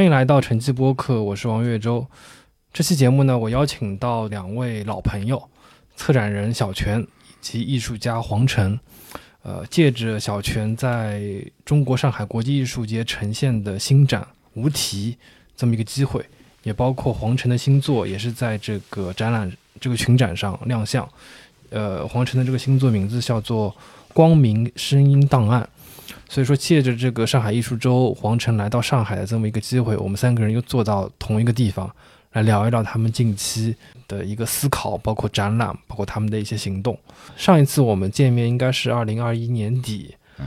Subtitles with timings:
[0.00, 2.06] 欢迎来到晨记播客，我是王月洲。
[2.72, 5.50] 这期节目呢，我邀请到两位老朋友，
[5.94, 8.80] 策展人小泉以及艺术家黄晨。
[9.42, 14.22] 呃，借着小泉在中国上海国际艺术节呈现的新展
[14.54, 15.12] 《无题》
[15.54, 16.24] 这么一个机会，
[16.62, 21.06] 也包括黄晨的新作，也是在这个展览这个群展上亮相。
[21.68, 23.70] 呃，黄晨的这个新作名字叫做
[24.14, 25.68] 《光明声音档案》。
[26.30, 31.90] 所以说，借着这个上海艺术周，黄晨来到上海的这么一个机会，我们三个人又坐到同一个地方，
[32.34, 33.74] 来聊一聊他们近期
[34.06, 36.96] 的一个思考，包括展览，包括他们的一些行动。
[37.36, 40.46] 上一次我们见面应该是二零二一年底，嗯，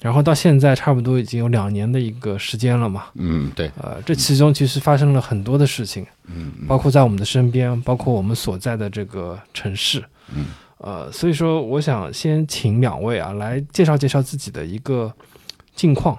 [0.00, 10.00] 然后到现在差不多已经有两年的一个时间了嘛，嗯，对，呃，这其中其实发生了很多的事情，嗯，包括在我们的身边，包括我们所在的这个城市，
[10.32, 10.46] 嗯。
[10.78, 15.12] 呃，所以说，我想先请两位啊来介绍介绍自己的一个
[15.74, 16.14] 近况，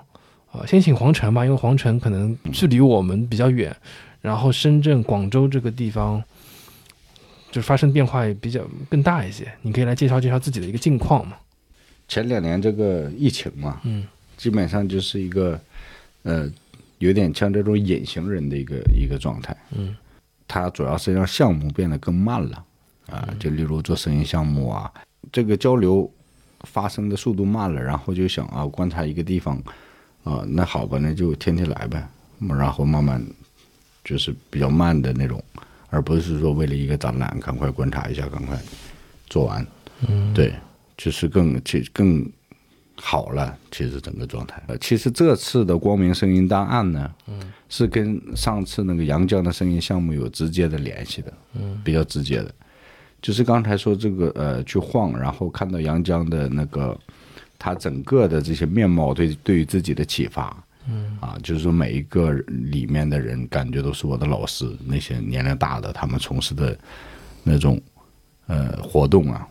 [0.51, 3.73] 啊，先请黄晨吧，因为黄晨可能距离我们比较远，
[4.21, 6.21] 然后深圳、广州这个地方
[7.51, 11.37] 就发生变化也比较更大一些，你可以来介绍介绍自己的一个近况嘛。
[12.09, 15.57] 前两年这个疫情嘛，嗯，基本上就是一个
[16.23, 16.51] 呃，
[16.97, 19.95] 有点像这种隐形人的一个一个状态，嗯，
[20.47, 22.65] 它主要是让项目变得更慢了。
[23.11, 24.91] 啊，就例如做生意项目啊，
[25.31, 26.09] 这个交流
[26.61, 29.57] 发生的速度慢了，然后就想啊，观察一个地方，
[30.23, 32.07] 啊，那好吧，那就天天来呗，
[32.39, 33.23] 然后慢慢
[34.03, 35.43] 就是比较慢的那种，
[35.89, 38.57] 而不是说为了一个展览赶快观察一下，赶快
[39.27, 39.65] 做完，
[40.07, 40.53] 嗯，对，
[40.97, 42.29] 就是更其更
[43.01, 44.61] 好了，其实整个状态。
[44.67, 52.53] 呃，其实这次的光明声音档案呢，嗯，是跟上次那个阳江的声音项目有直接的联系的，嗯，比较直接的。
[53.21, 56.97] 就是刚才说这个呃，去晃，然后看到阳江的那个，
[57.57, 60.55] 他整个的这些面貌对对于自己的启发，
[60.87, 61.17] 嗯。
[61.19, 66.77] 啊，就是说每一个里面的人感觉都是我的老师，那些年龄大的他们从事的
[67.43, 67.81] 那种
[68.47, 69.47] 呃活动啊，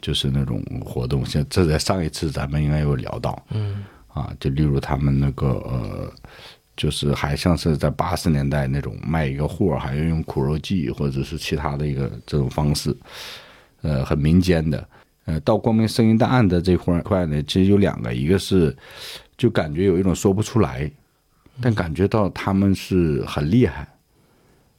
[0.00, 3.84] 就是那种活动，像这在上一次咱们应该有聊到，嗯。
[4.08, 6.12] 啊，就例如他们那个呃。
[6.80, 12.96] 就是还像是在八十年代那种卖一个货，还要用苦肉计或者是其他的一个这种方式，
[13.82, 14.88] 呃，很民间的。
[15.26, 18.74] 呃，到光明声音档案的这块块呢，其实有两个，一个是
[19.36, 20.90] 就感觉有一种说不出来，
[21.60, 23.86] 但感觉到他们是很厉害，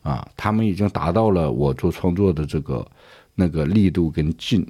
[0.02, 2.84] 啊，他们已经达到了我做创作的这个
[3.36, 4.66] 那个力度跟劲，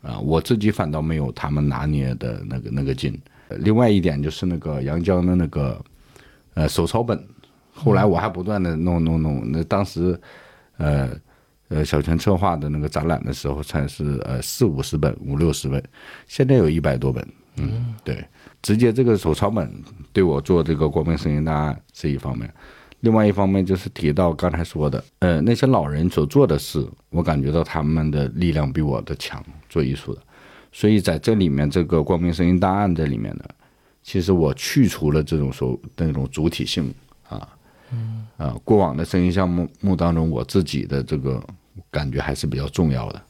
[0.00, 3.20] 啊，我自己反倒没有他们拿捏的那个那个劲。
[3.58, 5.78] 另外一点就是那个阳江的那个。
[6.60, 7.18] 呃，手抄本，
[7.72, 9.50] 后来我还不断的弄弄弄。
[9.50, 10.20] 那当时，
[10.76, 11.08] 呃，
[11.68, 15.82] 呃，小泉策划的那个展览的时候，才是呃四五十本、五六十本，
[16.26, 17.26] 现在有一百多本。
[17.56, 18.22] 嗯，对，
[18.60, 19.72] 直接这个手抄本
[20.12, 22.52] 对我做这个光明声音档案是一方面，
[23.00, 30.20] 另外一方面就是提到刚才说的，呃，那些老人所做的事，我感觉到他们的力量比我的强，做艺术的，
[30.72, 33.44] 所以在这里面，这个光明声音档案这里面呢。
[34.02, 36.92] 其实我去除了这种说那种主体性
[37.28, 37.48] 啊，
[37.92, 41.42] 嗯啊，过往的声音项目目当中，我自己的这个
[41.90, 43.22] 感觉还是比较重要的。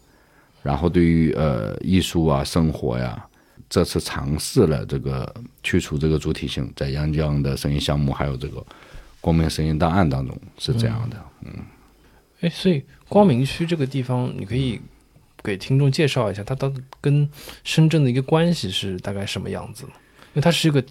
[0.62, 3.26] 然后对于呃艺术啊、生活呀，
[3.68, 8.64] 这次尝试了这个去除这个主体性，在阳江的声音项目还有这个
[9.20, 11.16] 光明声音档案当中是这样的。
[11.44, 11.52] 嗯，
[12.42, 14.80] 哎，所以光明区这个地方，你可以
[15.42, 17.28] 给听众介绍一下，它到跟
[17.64, 19.84] 深圳的一个关系是大概什么样子？
[20.32, 20.84] 因为它是一个，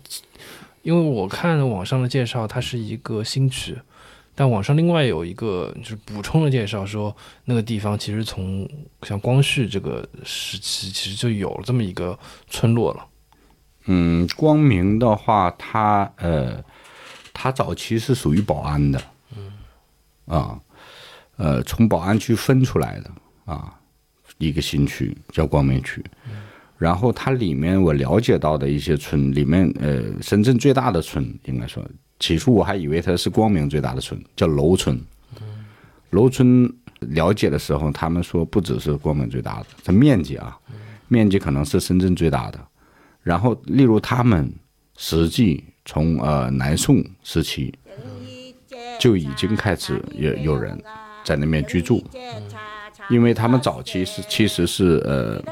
[0.81, 3.77] 因为我看网上的介绍，它是一个新区，
[4.35, 8.69] 但网上另外有一个就是补充的介绍说，那个地方其实从
[9.03, 12.17] 像光绪这个时期，其实就有了这么一个
[12.49, 13.05] 村落了。
[13.85, 16.63] 嗯，光明的话，它呃，
[17.33, 19.01] 它早期是属于保安的，
[19.35, 19.53] 嗯，
[20.25, 20.59] 啊，
[21.37, 23.09] 呃，从保安区分出来的
[23.45, 23.73] 啊，
[24.37, 26.03] 一个新区叫光明区。
[26.79, 31.85] 然后它里面我了解到的一些村里面，呃，深圳最大的村应该说，
[32.19, 34.97] 起初我还以为它是光明最大的村，叫楼村。
[36.11, 40.57] 楼村了解的时候，他们说不只是光明最大的，这面积啊，
[41.09, 42.57] 面积可能是深圳最大的。
[43.23, 44.49] 然后，例如他们
[44.97, 47.73] 实际从呃南宋时期
[48.97, 50.81] 就已经开始有有人
[51.25, 52.01] 在那边居住，
[53.09, 55.43] 因为他们早期是其实是呃。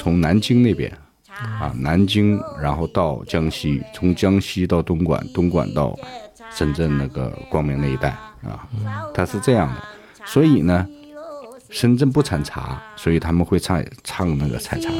[0.00, 0.90] 从南京那边，
[1.28, 5.94] 啊，南京，然后到江西，从江西到东莞，东莞到
[6.50, 8.08] 深圳那个光明那一带，
[8.42, 8.66] 啊，
[9.12, 9.82] 他是这样的。
[10.24, 10.86] 所以呢，
[11.68, 14.96] 深圳不产茶，所以他们会唱唱那个采茶歌。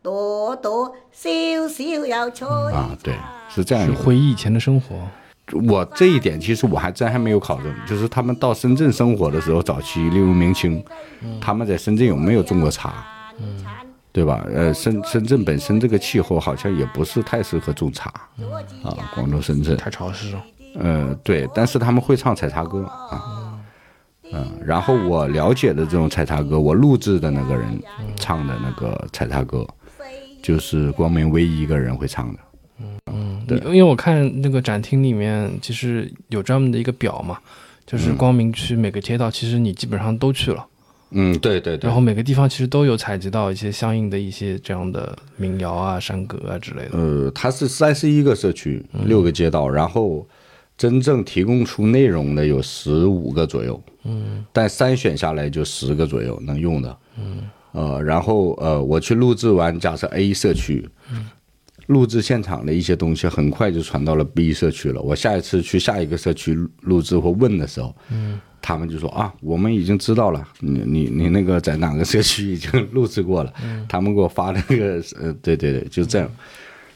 [0.00, 1.28] 多多少
[1.68, 3.16] 少有吹啊，对，
[3.48, 3.92] 是这样是。
[3.92, 4.94] 回忆以前的生活。
[5.52, 10.84] 我这一点其实我还真还没有考证，就是他们到深圳生活的时候，早期例如明清，
[11.40, 13.04] 他们在深圳有没有种过茶，
[14.12, 14.44] 对吧？
[14.52, 18.10] 呃，深深圳本身这个气候好像也不是太适合种茶
[18.82, 20.42] 啊，广州、深圳，太潮湿了。
[20.74, 23.58] 呃，对，但是他们会唱采茶歌啊，
[24.32, 27.82] 嗯，然后我了解的这种采茶歌，我录制的那个人
[28.16, 29.66] 唱的那个采茶歌，
[30.42, 32.38] 就是光明唯一一个人会唱的。
[33.48, 33.58] 对。
[33.66, 37.38] 因为我看那个展厅里面其实有专门的一个表嘛，
[37.86, 40.66] 就是光明区每个街道，其实你基本上都去了，
[41.10, 41.88] 嗯，对对对。
[41.88, 42.00] 然后。
[42.00, 46.90] 每个地方其实都有采集到一些相应的一些这样的民谣啊、山歌啊之类的。
[46.92, 50.26] 呃，它是三十一个社区，六个街道，然后
[50.76, 57.42] 真正提供出内容的有十五个左右，嗯，但筛选下来就十个左右能用的，嗯，
[57.72, 60.88] 呃，然后呃，我去录制完，假设 A 社区，
[61.88, 65.02] 录制现场的一些东西很快就传到了 B 社区了。
[65.02, 73.52] 我下一次去下一个社区录制或问的时候，嗯，他们就说啊，我们已经知道了，你你你那个在哪个社区已经 录制过了，
[73.88, 76.30] 他们给我发的那个呃，对对对，就这样。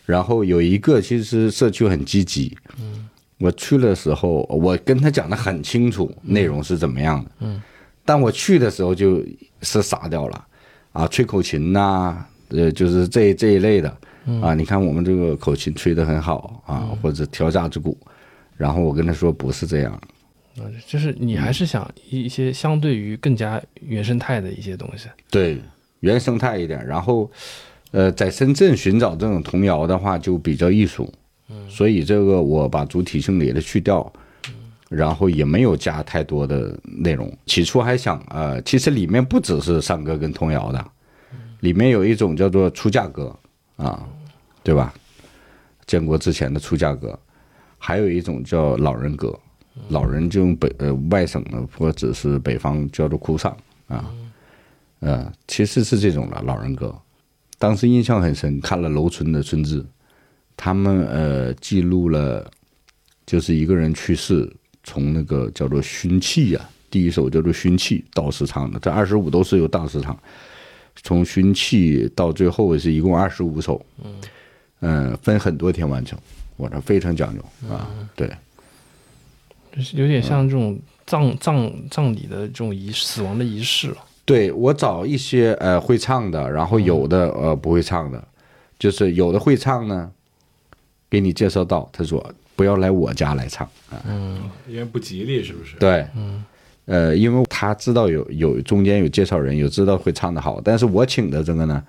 [0.04, 3.08] 然后有一个其实社区很积极，嗯，
[3.38, 7.62] 我去的时候，我跟他讲的很清楚，内容是怎么样的，嗯，
[8.04, 9.24] 但我去的时候就
[9.62, 10.44] 是傻掉了，
[10.92, 13.96] 啊，吹口琴呐、呃，就是这这一类的，
[14.40, 17.96] 啊，你看我们这个口琴吹得很好啊，或者调架子鼓，
[18.56, 20.00] 然后我跟他说不是这样，
[20.58, 25.08] 嗯，就是你还是想一一些相对于更加原生态的一些东西。
[25.30, 25.58] 对，
[26.00, 26.86] 原生态一点。
[26.86, 27.30] 然后，
[27.90, 31.12] 呃，在深圳寻找这种童谣的话，就比较艺术。
[31.48, 34.12] 嗯，所以这个我把主体性给它去掉，
[34.88, 37.36] 然后也没有加太多的内容。
[37.46, 40.84] 起初还想，呃，其实里面不只是山歌跟童谣的，
[41.60, 43.34] 里面有一种叫做出嫁歌
[43.76, 44.06] 啊，
[44.62, 44.92] 对吧？
[45.86, 47.18] 建国之前的出嫁歌，
[47.76, 49.38] 还有一种叫老人歌，
[49.88, 53.54] 老人就用北呃外省的或者是北方叫做哭丧
[53.88, 54.08] 啊。
[55.00, 56.96] 呃，其实是这种的老人歌。
[57.58, 59.84] 当时印象很深，看了楼村的村志，
[60.56, 62.48] 他们呃记录了，
[63.26, 64.50] 就是一个人去世，
[64.84, 70.16] 从那个叫做熏气呀、第一首叫做熏气，道士唱的，这二十五都是由道士唱，
[70.96, 73.84] 从熏气到最后是一共二十五首，
[74.80, 76.18] 嗯、分很多天完成，
[76.56, 78.30] 我这非常讲究啊，对。
[79.74, 83.88] 就是有点像这种葬葬葬礼的这种仪死亡的仪式。
[83.88, 83.96] 了。
[84.24, 88.22] 对我找一些呃会唱的，然后有的呃不会唱的，
[88.78, 90.12] 就是有的会唱呢，
[91.08, 94.00] 给你介绍到，他说不要来我家来唱啊，
[94.68, 95.76] 因为不吉利，是不是？
[95.76, 96.06] 对，
[96.86, 101.82] 呃，因为他知道有有中间有介绍人，有知道会唱的好，但是我请的这个呢，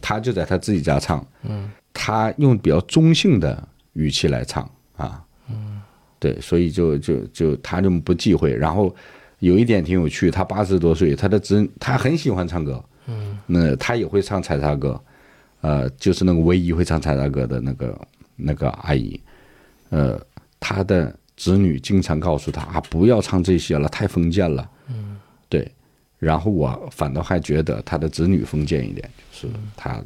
[0.00, 5.20] 他就在他自己家唱，嗯，他用比较中性的语气来唱啊，
[5.50, 5.80] 嗯，
[6.20, 8.94] 对，所以就就就他就不忌讳，然后
[9.40, 15.00] 有一点挺有趣，他八十多岁，他的侄他很喜欢唱歌，嗯，那他也会唱采茶歌，
[15.60, 18.00] 呃，就是那个唯一会唱采茶歌的那个
[18.36, 19.20] 那个阿姨，
[19.90, 20.20] 呃，
[20.60, 24.70] 他的子女经常告诉他啊，不要唱这些了，太封建了。
[24.88, 25.70] 嗯，对。
[26.18, 30.02] 然后我反倒还觉得他的子女封建一点，就是他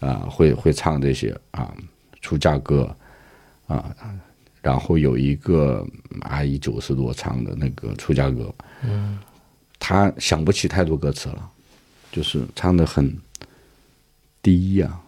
[0.00, 1.74] 啊、会会唱这些啊
[2.20, 2.94] 出嫁歌
[3.66, 3.92] 啊，
[4.62, 5.84] 然后有一个
[6.20, 9.18] 阿姨九十多唱的那个出嫁歌，嗯，
[9.78, 11.50] 他想不起太多歌词了，
[12.12, 13.16] 就是唱的很
[14.40, 15.00] 低呀、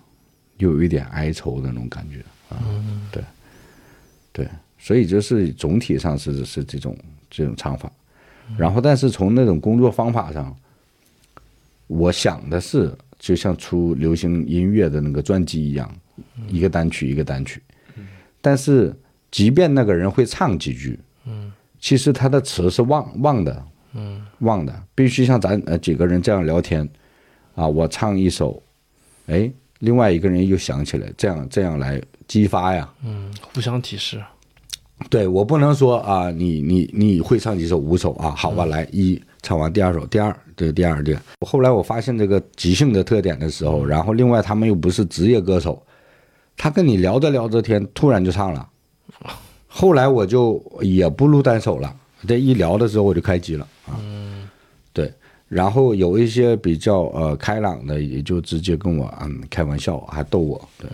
[0.57, 2.59] 又有一点哀愁的那种感觉啊，
[3.12, 3.23] 对。
[4.33, 4.49] 对，
[4.82, 6.96] 所以就是总体上是是这种
[7.30, 7.92] 这种唱法，
[8.56, 10.56] 然后但是从那种工作方法上，
[11.87, 15.94] 我想的是就像出流行音乐的那个专辑一样，
[16.49, 17.62] 一个单曲一个单曲，
[18.40, 18.96] 但是
[19.30, 26.88] 即便那个人会唱几句，嗯，其实他的词是忘忘的，嗯，忘的，必须像咱呃几个人这样聊天，
[27.54, 28.62] 啊，我唱一首，
[29.26, 34.18] 哎，另外一个人又想起来，这样这样来激发呀，嗯，互相提示。
[35.09, 38.30] 对我不能说啊，你你你会唱几首五首啊？
[38.37, 41.16] 好吧，来一唱完第二首，第二对第二对。
[41.47, 45.83] 后来我发现这个即兴的特点的时候，然后另外他们又不是职业歌手，
[46.57, 48.69] 他跟你聊着聊着天，突然就唱了。
[49.66, 51.95] 后来我就也不录单手了，
[52.26, 53.99] 这一聊的时候我就开机了啊。
[54.92, 55.12] 对，
[55.49, 60.69] 然后有一些比较呃开朗的，也就直接跟我嗯开玩笑，还逗我。
[60.78, 60.90] 对，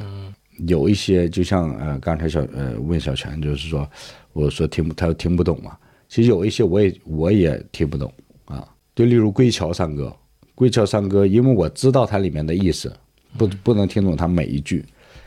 [0.67, 3.89] 有一些就像呃刚才小呃问小泉，就是说
[4.33, 5.77] 我说听不他听不懂嘛，
[6.09, 8.13] 其实有一些我也我也听不懂
[8.47, 8.67] 啊。
[8.95, 10.05] 就例如《归桥山歌》，
[10.55, 12.91] 《归桥山歌》，因为我知道它里面的意思，
[13.37, 14.85] 不不能听懂他每一句，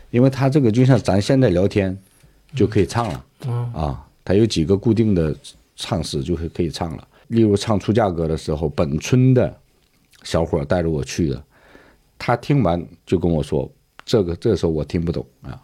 [0.09, 1.95] 因为他这个就像咱现在聊天
[2.55, 3.73] 就可以唱了嗯。
[3.73, 5.35] 啊，他有几个固定的
[5.75, 7.07] 唱词就可以唱了。
[7.27, 9.55] 例如唱出嫁歌的时候，本村的
[10.23, 11.43] 小伙带着我去的，
[12.17, 13.71] 他听完就跟我说，
[14.09, 15.61] 这个这时候我听不懂啊。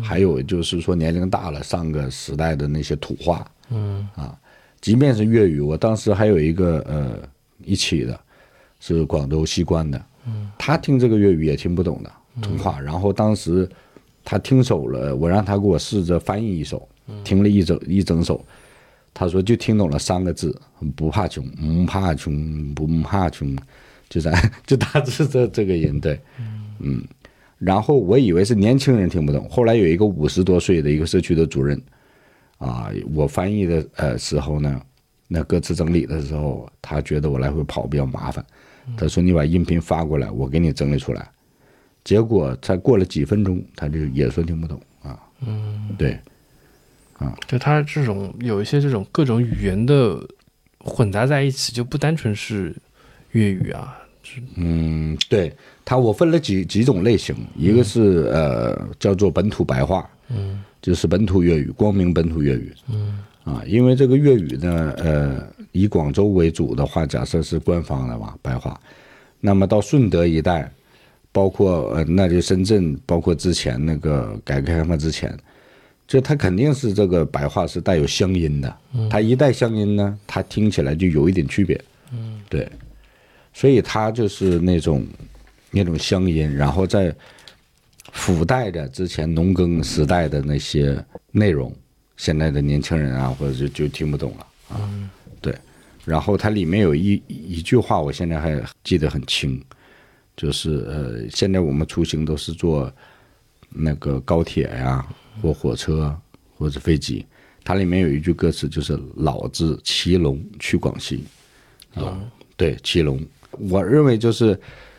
[0.00, 4.08] 还有就是说年龄大了，上个时代的那些土话，嗯。
[4.14, 4.38] 啊，
[4.80, 7.28] 即便是粤语，我当时还有一个呃
[7.64, 8.20] 一起的，
[8.78, 13.68] 是广州西关的，嗯，他听这个粤语也听不懂的土话，然后当时
[14.24, 16.88] 他听熟了，我让他给我试着翻译一首，
[17.24, 18.44] 听了一整一整首，
[19.12, 20.56] 他说就听懂了三个字，
[20.94, 23.58] 不怕穷，不怕穷，不怕穷，
[24.08, 24.32] 就咱
[24.64, 26.20] 就大致这这个音，对，
[26.78, 27.02] 嗯，
[27.58, 31.80] 然后我以为是年轻人听不懂，后来有一个五十多岁的一个社区的主任，
[32.58, 34.80] 啊，我翻译的呃时候呢，
[35.26, 38.44] 那歌词整理的时候，他觉得我来回跑比较麻烦，
[38.96, 41.28] 他说你把音频发过来，我给你整理出来。
[42.04, 45.20] 结果才过了几分钟，他就也说听不懂啊。
[45.40, 46.18] 嗯，对，
[47.18, 50.18] 啊就他这种有一些这种各种语言的
[50.78, 52.74] 混杂在一起，就不单纯是
[53.32, 53.98] 粤语啊，
[54.56, 55.52] 嗯，对
[55.84, 68.78] 它，我分了几几种类型，一个是呃叫做本土白话，嗯，就是本土粤语，光明本土粤语，嗯，啊，因为这个粤语呢，呃，以广州为主的话，假设是官方的嘛，白话，
[69.40, 70.70] 那么到顺德一带，
[71.32, 75.34] 包括呃，那就深圳，包括之前那个改革开放之前，
[76.06, 78.76] 就它肯定是这个白话是带有乡音的，
[79.10, 81.80] 它一带乡音呢，它听起来就有一点区别，
[82.12, 82.68] 嗯，对。
[83.58, 85.04] 所以它就是那种
[85.72, 87.12] 那种乡音，然后再
[88.12, 91.74] 附带着之前农耕时代的那些内容，
[92.16, 95.10] 现在的年轻人啊，或者就就听不懂了啊。
[95.40, 95.52] 对，
[96.04, 99.60] 然后它里面有一一句话，我现在还记得很清，
[100.36, 102.88] 就是呃，现在我们出行都是坐
[103.70, 105.04] 那个高铁呀，
[105.42, 106.16] 或火车
[106.56, 107.26] 或者飞机，
[107.64, 111.24] 它里面有一句歌词，就是“老子骑龙去广西”，
[111.96, 112.16] 啊，
[112.56, 113.20] 对，骑龙。
[113.52, 114.58] 我认为就是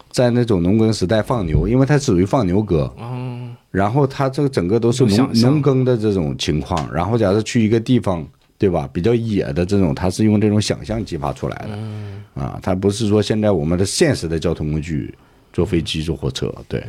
[0.10, 8.28] 在那种农耕时代放牛，因为它属于放牛歌，嗯然后它这个整个都是农农耕的这种情况，然后假设去一个地方，
[8.58, 8.90] 对吧？
[8.92, 15.14] 比较野的这种，它是用这种想象激发出来的，啊，它不是说现在我们的现实的交通工具，
[15.54, 16.84] 坐飞机、坐火车，对，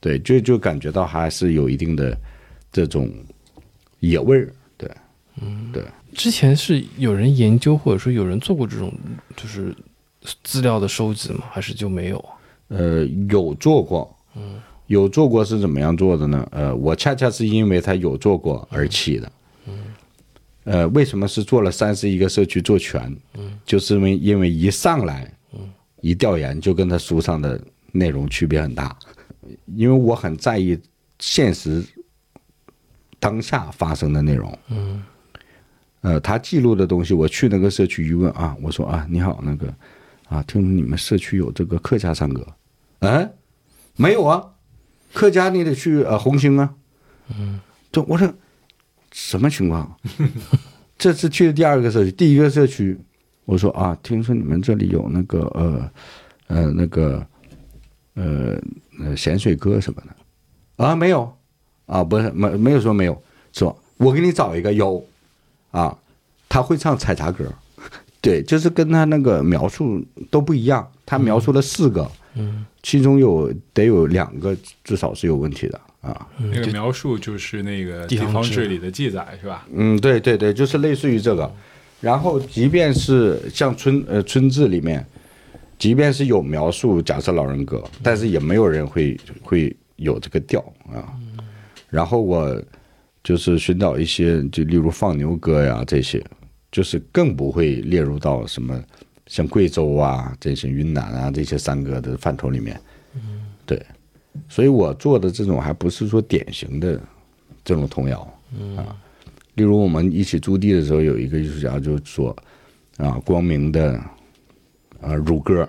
[0.00, 2.18] 对，就就感觉到还是有一定的
[2.72, 3.08] 这种
[4.00, 4.90] 野味儿，对，
[5.72, 5.84] 对。
[6.12, 8.92] 之前是有人研究或者说有人做过这种
[9.36, 9.72] 就是
[10.42, 11.44] 资料的收集吗？
[11.50, 12.24] 还是就没有？
[12.68, 16.46] 呃，有做过，嗯，有做过是怎么样做的呢？
[16.52, 19.32] 呃，我恰恰是因为他有做过而起的，
[19.66, 19.72] 嗯，
[20.64, 23.00] 呃，为什么是做了三十一个社区做全？
[23.34, 25.60] 嗯，就是因为因为一上来，嗯，
[26.00, 27.60] 一调研就跟他书上的
[27.92, 28.96] 内容区别很大，
[29.74, 30.78] 因为我很在意
[31.18, 31.82] 现实
[33.18, 35.02] 当下发生的内容，嗯，
[36.02, 39.74] 呃，他记录的东西，我去那个社区一问啊，我说啊，你好，那个
[40.30, 42.46] 啊，听说你们社区有这个客家山歌，
[43.00, 43.34] 嗯，
[43.96, 44.52] 没有啊，
[45.12, 46.72] 客家你得去呃红星啊，
[47.36, 47.60] 嗯，
[47.90, 48.32] 这，我说
[49.10, 49.98] 什么情况？
[50.96, 52.96] 这次去的第二个社区，第一个社区，
[53.44, 55.90] 我说啊，听说你们这里有那个呃
[56.46, 57.26] 呃那个
[58.14, 58.56] 呃
[59.00, 61.36] 呃咸水歌什么的，啊，没有，
[61.86, 63.20] 啊，不是没没有说没有，
[63.52, 65.04] 说我给你找一个有，
[65.72, 65.98] 啊，
[66.48, 67.52] 他会唱采茶歌，
[68.20, 79.66] 对，就是跟他那个描述都不一样，他描述了四个，嗯，其中有得有两个至少是有问题的啊，那个描述就是那个地地方志里的记载是吧？
[79.74, 81.50] 嗯，对对对，就是类似于这个。
[82.00, 85.04] 然后，即便是像村呃村志里面，
[85.78, 90.60] 即便是有描述假设老人歌，但是也没有人会会有这个调
[90.90, 91.12] 啊。
[91.90, 92.58] 然后我
[93.22, 96.24] 就是寻找一些，就例如放牛歌呀这些，
[96.70, 98.80] 就是更不会列入到什么
[99.26, 102.80] 像贵州啊这些云南啊这些山歌的范畴里面。
[103.66, 103.84] 对，
[104.48, 107.00] 所以我做的这种还不是说典型的
[107.64, 108.20] 这种童谣
[108.76, 108.96] 啊。
[109.54, 112.34] 例如我们一起驻地的时候，有一个艺术家就说
[112.96, 113.92] 啊，光明的
[115.00, 115.68] 啊乳鸽，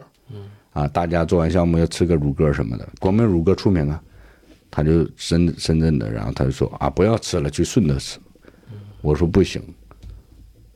[0.72, 4.02] 啊，大家做完项目要吃个乳鸽什么的，光明乳鸽出名啊。
[4.74, 8.18] 他就深深圳的，然后他就说啊，不要吃了，去顺德吃。
[9.02, 9.62] 我说不行，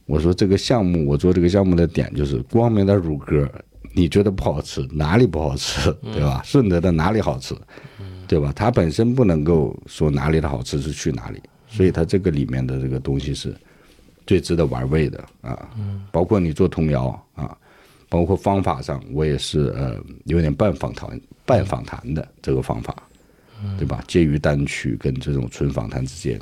[0.05, 3.50] 我说这个项目，我做这个项目的点就是光明的乳鸽，
[3.93, 6.41] 你觉得不好吃， 哪里不好吃，对吧？
[6.45, 7.55] 顺德的哪里好吃，
[8.27, 8.53] 对吧？
[8.55, 13.55] 它本身不能够说哪里的好吃是去哪里，所以它这个里面的这个东西是
[14.27, 15.69] 最值得玩味的啊。
[16.12, 17.57] 包括你做童谣啊，
[18.07, 22.95] 包包括方法上，我也是呃有点半访谈半访谈的这个方法，
[23.77, 24.01] 对吧？
[24.07, 26.39] 介于单曲跟这种纯访谈之间，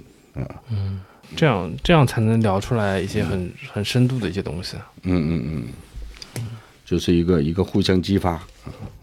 [1.36, 4.77] 这样这样才能聊出来一些很很深度的一些东西。
[5.03, 5.63] 嗯嗯
[6.36, 6.44] 嗯，
[6.86, 8.42] 就是一个一个互相激发，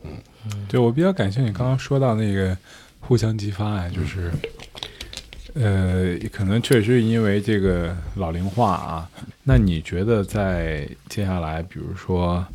[0.04, 2.56] 嗯对我比较感兴趣，刚刚说到那个
[3.00, 4.30] 互相激发啊，就是，
[5.54, 9.10] 呃，可能确实因为这个老龄化啊。
[9.42, 12.46] 那你觉得在接下来，比如说，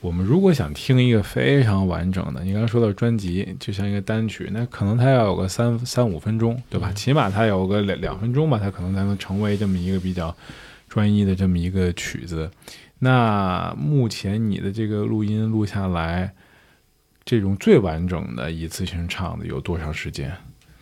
[0.00, 6.90] 我们如果想听一个非常完整的，你刚刚说到专辑，就像一个单曲，那可能它要有个三三五分钟，对吧？
[6.92, 10.34] 起码它有个两两分钟吧，它可能才能成为这么一个比较
[10.88, 12.50] 专一的这么一个曲子。
[12.98, 16.32] 那目前你的这个录音录下来，
[17.24, 20.30] 这种最完整的一次性唱的有多长时间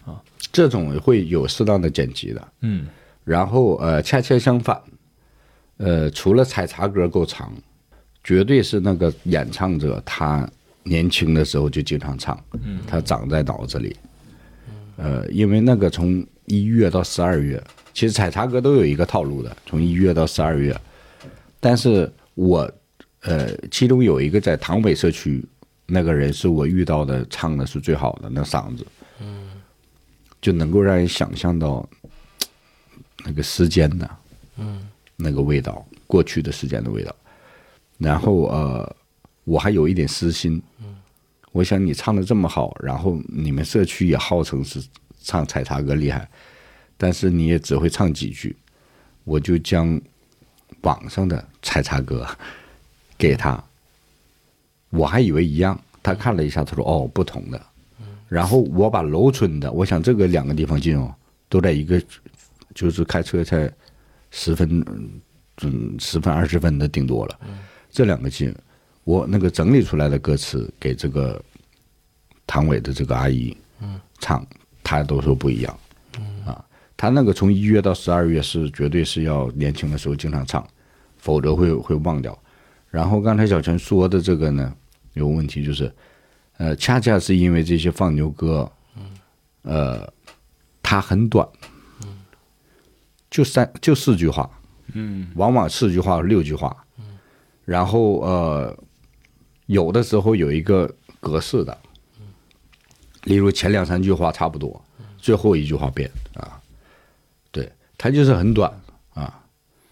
[0.05, 0.23] 啊？
[0.53, 2.49] 这种会有适当的剪辑的。
[2.61, 2.87] 嗯
[3.25, 4.81] 然后呃，恰恰相反，
[5.77, 7.53] 呃，除了采茶歌够长，
[8.29, 10.47] 绝对是那个演唱者他
[10.83, 12.39] 年轻的时候就经常唱，
[12.87, 13.97] 他长在脑子里。
[14.97, 17.59] 呃，因为那个从一月到十二月，
[17.95, 20.79] 其实采茶歌都有一个套路的，从一月到十二月。
[21.59, 22.71] 但是我
[23.23, 25.43] 呃，其中有一个在唐北社区，
[25.87, 28.87] 那个人是我遇到的唱的是最好的，那嗓子，
[30.43, 31.89] 就能够让人想象到
[33.25, 34.11] 那个时间的，
[34.59, 37.17] 嗯，那个味道，过去的时间的味道。
[37.99, 38.97] 然后呃，
[39.45, 40.97] 我还有一点私心，嗯，
[41.53, 44.83] 我想你唱的这么好，然后你们社区也号称是
[45.21, 46.29] 唱采茶歌厉害，
[46.97, 48.57] 但是你也只会唱几句，
[49.25, 50.01] 我就将
[50.83, 52.27] 网上的采茶歌
[53.17, 53.63] 给他，
[54.91, 57.61] 我还以为一样，他看了一下，他说哦，不同的。
[58.29, 61.13] 然后我把楼村的，我想这个两个地方近哦，
[61.49, 62.01] 都在一个，
[62.75, 63.69] 就是开车才
[64.31, 64.85] 十分，
[65.63, 67.41] 嗯，十分二十分的顶多了。
[67.91, 68.55] 这两个劲，
[69.05, 71.43] 我那个整理出来的歌词给这个
[72.47, 73.57] 唐伟的这个阿姨，
[74.19, 74.47] 唱，
[74.83, 75.79] 她都说不一样。
[76.45, 76.65] 啊，
[76.97, 80.67] 她那个从一月到十二月是绝对是要年轻的时候经常唱，
[81.17, 82.37] 否则会会忘掉。
[82.91, 84.75] 然后刚才小陈说的这个呢，
[85.13, 85.93] 有问题就是，
[86.57, 88.71] 呃，恰恰是因为这些放牛歌，
[89.63, 90.11] 呃，
[90.83, 91.47] 它很短，
[93.31, 94.51] 就三就四句话，
[94.95, 96.75] 嗯往往四句话六句话，
[97.69, 98.75] 然后呃，
[99.67, 101.77] 有的时候有一个格式的，
[103.25, 104.83] 例如前两三句话差不多，
[105.19, 106.59] 最后一句话变啊，
[107.51, 108.73] 对，它就是很短
[109.13, 109.39] 啊，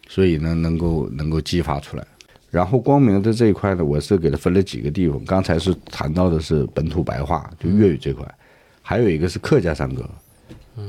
[0.08, 2.06] 所以呢，能够能够激发出来。
[2.50, 5.22] 然后光明的这一块呢，我是给它分了几个地方。
[5.26, 8.26] 刚才是谈到的是本土白话，就粤语这块，
[8.80, 10.08] 还有一个是客家山歌。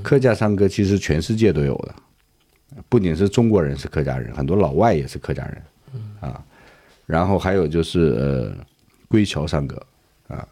[0.02, 1.96] 客家山歌其实全世界都有的，
[2.88, 5.62] 不仅是中国人是客家人，很多老外也是客家人
[6.22, 6.42] 啊。
[7.08, 8.66] 然后还有就是呃
[9.08, 9.82] 归侨山歌
[10.28, 10.48] 啊，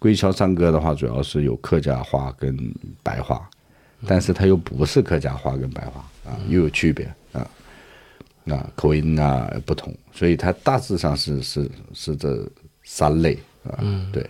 [0.00, 2.56] 归侨山歌的话，主要是有客家话跟
[3.04, 3.48] 白话，
[4.08, 7.48] 但是它又不是客家话跟白话啊，又有区别啊。
[8.46, 12.44] 啊，口音啊不同，所以它大致上是是是这
[12.82, 13.78] 三类啊。
[13.80, 14.28] 嗯，对，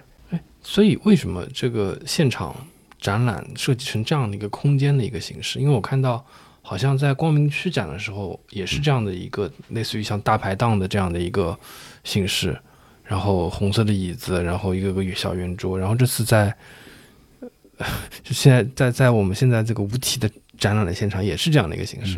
[0.62, 2.54] 所以为什么这个现场
[3.00, 5.58] 展览设计成这样的一个空间的一个形式？
[5.60, 6.22] 因为我看到
[6.62, 11.58] 好像在光明区展的时候也是这样的一个类似于像大排档的这样的一个
[12.04, 12.56] 形式，
[13.04, 16.54] 然后红色的椅子，然后一个个小圆桌，然后这次在
[18.24, 22.16] 现在在在我们现在这个无题的展览的现场也是这样的一个形式。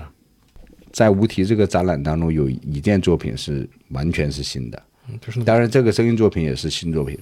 [0.92, 4.80] 在无题这个展览当中，有一件作品是完全是新的，
[5.44, 7.18] 当然这个声音作品也是新作品，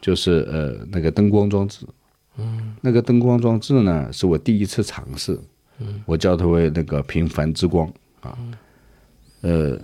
[0.00, 1.86] 就是呃那个灯光装置，
[2.36, 5.38] 嗯，那个灯光装置呢是我第一次尝试，
[5.80, 7.90] 嗯，我叫它为那个平凡之光
[8.20, 8.38] 啊，
[9.40, 9.78] 呃，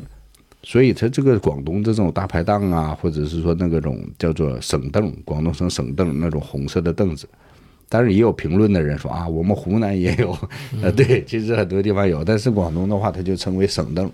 [0.62, 7.28] 所以它这个广东这种大排档啊，或者是说那个种叫做省凳，广东省省凳那种红色的凳子。
[7.88, 10.36] 当然也有评论的人说啊，我们湖南也有，
[10.82, 14.10] 呃，对，其实很多地方有，但是广东的话，它就称为省凳，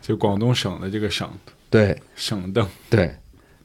[0.00, 1.30] 就广东省的这个省
[1.70, 3.14] 对，省凳，对，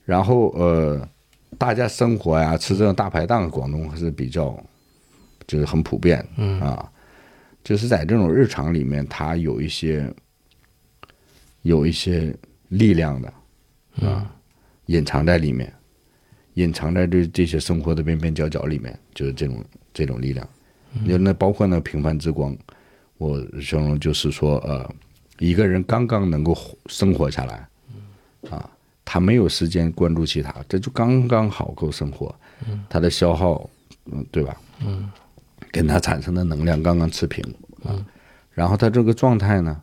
[0.05, 1.09] 然后呃，
[1.57, 4.55] 大家生活呀，吃这种大排档，广东还是比较
[5.47, 6.61] 就是很普遍，嗯。
[6.61, 6.91] 啊，
[7.65, 10.13] 就是在这种日常里面，它有一些
[11.63, 12.33] 有一些
[12.69, 13.33] 力量的
[14.07, 14.31] 啊，
[14.85, 15.73] 隐藏在里面，
[16.53, 20.47] 隐藏在这这些生活的边边角角里面，就是这种这种力量。
[21.07, 22.55] 就那包括那平凡之光，
[23.17, 24.89] 我形容就是说，呃，
[25.39, 27.67] 一个人刚刚能够活生活下来，
[28.49, 28.69] 啊，
[29.03, 32.33] 他没有时间关注其他，这就刚刚好够生活。
[32.87, 33.69] 他的消耗，
[34.05, 34.61] 嗯，对吧？
[34.85, 35.11] 嗯，
[35.71, 37.43] 跟他产生的能量刚刚持平
[37.83, 38.05] 啊。
[38.51, 39.81] 然后他这个状态呢，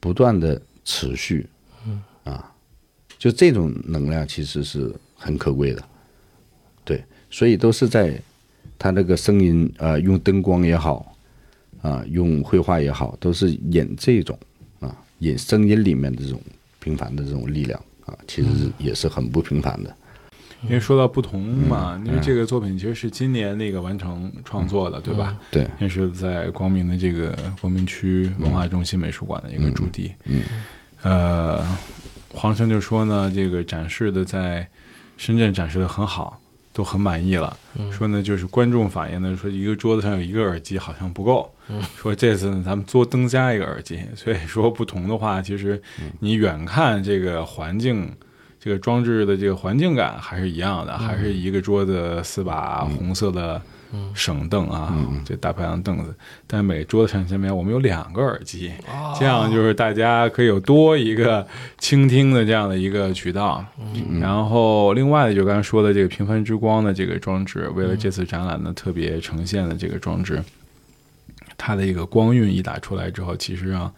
[0.00, 1.46] 不断的持续，
[1.86, 2.52] 嗯啊，
[3.18, 5.84] 就这种能量其实是很可贵的，
[6.84, 8.18] 对，所以都是在
[8.78, 11.14] 他这个声音呃，用灯光也好
[11.82, 14.38] 啊，用绘画也好，都是引这种
[14.80, 16.40] 啊，引声音里面的这种
[16.80, 19.94] 平凡的这种力量啊，其实也是很不平凡的。
[20.64, 25.36] 因为说到不同嘛，因为这个作品其实是今年那个完成创作的，对吧？
[25.50, 30.12] 对，也是在光明的这个光明区文化中心美术馆的一个驻地。
[30.24, 30.42] 嗯，
[31.02, 31.78] 呃，
[32.32, 34.66] 黄生就说呢，这个展示的在
[35.16, 36.40] 深圳展示的很好，
[36.72, 37.56] 都很满意了。
[37.92, 41.52] 说呢，就是观众反映呢，说一个桌子上有一个耳机好像不够。
[41.96, 44.00] 说这次呢，咱们多增加一个耳机。
[44.16, 45.82] 所以说不同的话，其实
[46.20, 48.10] 你远看这个环境。
[48.64, 53.60] 这个装置的这个环境感还是一样的，还是一个桌子四把红色的
[54.14, 56.14] 省凳啊，这大排档凳子。
[56.46, 58.72] 但每桌子上下面我们有两个耳机，
[59.20, 61.46] 这样就是大家可以有多一个
[61.76, 63.62] 倾听的这样的一个渠道。
[64.18, 70.42] 然后另外的就刚才说的这个平凡之光的这个装置，为了这次展览呢特别呈现的这个装置，
[71.58, 73.92] 它的一个光晕一打出来之后，其实让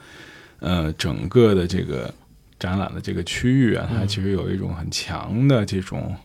[0.59, 2.13] 呃整个的这个。
[2.59, 6.17] 展览的这个区域啊，它其实有一种很强的这种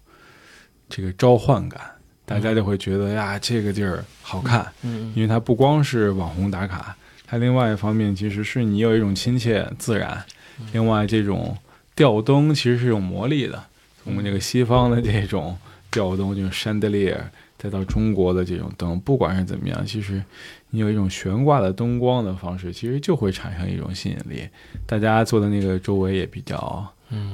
[0.89, 1.81] 这个召唤感，
[2.25, 10.23] 大家就会觉得呀，这个地儿好看，嗯，因为它不光是网红打卡，它另外一方面其实是你有一种亲切自然，
[10.71, 11.57] 另外这种
[11.95, 13.63] 吊灯其实是有魔力的，
[14.03, 15.57] 从这个西方的这种
[15.89, 17.19] 吊灯就是 chandelier，
[17.61, 20.23] 再到中国的这种灯，不管是怎么样，其实。
[20.73, 24.47] 你有一种悬挂的灯光的方式，其实就会产生一种吸引力。
[24.85, 26.87] 大家坐的那个周围也比较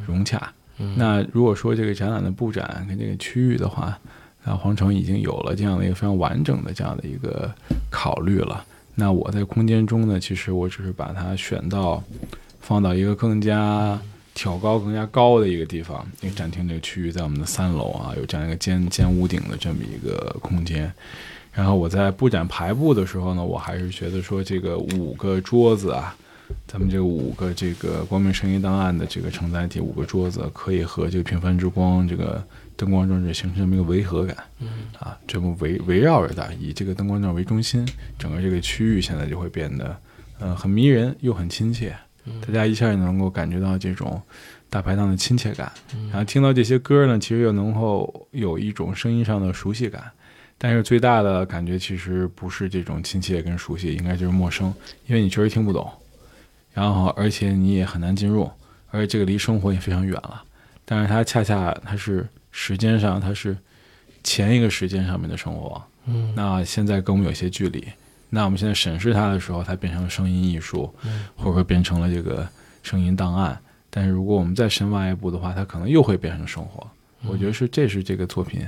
[0.07, 0.51] 融洽。
[0.95, 3.95] 那如果说这个展览的布展跟这个区域的话，
[4.43, 7.53] 那皇城已经有了这样的一个非常完整的这样的一个
[7.91, 8.65] 考虑了。
[8.95, 12.03] 那我在空间中呢，其实我只是把它选到
[12.59, 14.01] 放到一个更加
[14.37, 16.05] 挑高、更加高的一个地方。
[16.21, 20.93] 因为展厅这个区域在我们的三楼啊，有这样一个尖尖屋顶的这么一个空间。
[21.51, 26.15] 然后我在布展排布的时候呢，我还是觉得说这个五个桌子啊，
[26.67, 32.43] 咱们这五个这个光明声音档案的这个承载体五个桌子，可以和这个平凡之光这个
[32.75, 34.37] 灯光装置形成这么一个违和感。
[34.59, 34.67] 嗯，
[34.99, 37.83] 啊，这么围围绕着的，以这个灯光罩为中心，
[38.19, 39.97] 整个这个区域现在就会变得，
[40.37, 41.97] 呃，很迷人又很亲切。
[42.45, 44.21] 大家一下就能够感觉到这种
[44.69, 45.71] 大排档的亲切感，
[46.09, 50.03] 然后听到这些歌呢，其实又能够有一种声音上的熟悉感。
[50.59, 54.73] 但是最大的感觉其实不是这种亲切跟熟悉，应该就是陌生，
[55.05, 55.87] 因为你确实听不懂，
[56.73, 58.49] 然后而且你也很难进入，
[58.89, 60.43] 而且这个离生活也非常远了。
[60.83, 63.55] 但是它恰恰它是时间上它是
[64.23, 67.87] 前一个时间上面的生活，嗯，那现在跟我们有些距离，
[68.29, 70.93] 那我们现在审视它的时候，它变成了声音艺术，
[71.35, 72.47] 或者说变成了这个
[72.83, 73.57] 声音档案。
[73.89, 76.85] 但是如果我们再深挖一步的话，它可能又会变成生活。
[77.25, 78.61] 我觉得是这是这个作品。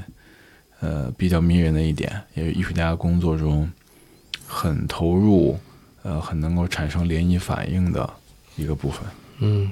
[0.82, 3.70] 呃，比较迷人的一点，也是艺术家工作中
[4.48, 5.60] 很投入，
[6.04, 8.10] 呃，很能够产生涟漪反应的
[8.56, 9.06] 一个部分。
[9.40, 9.70] 嗯，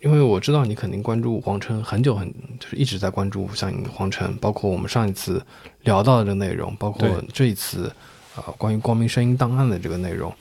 [0.00, 2.26] 因为我知道你肯定关注黄城很久，很
[2.58, 5.44] 就是一直在关注像黄城，包括我们上一次
[5.82, 7.94] 聊到的内容，包括这一次
[8.36, 10.32] 呃关于光明声音档案的这个内容。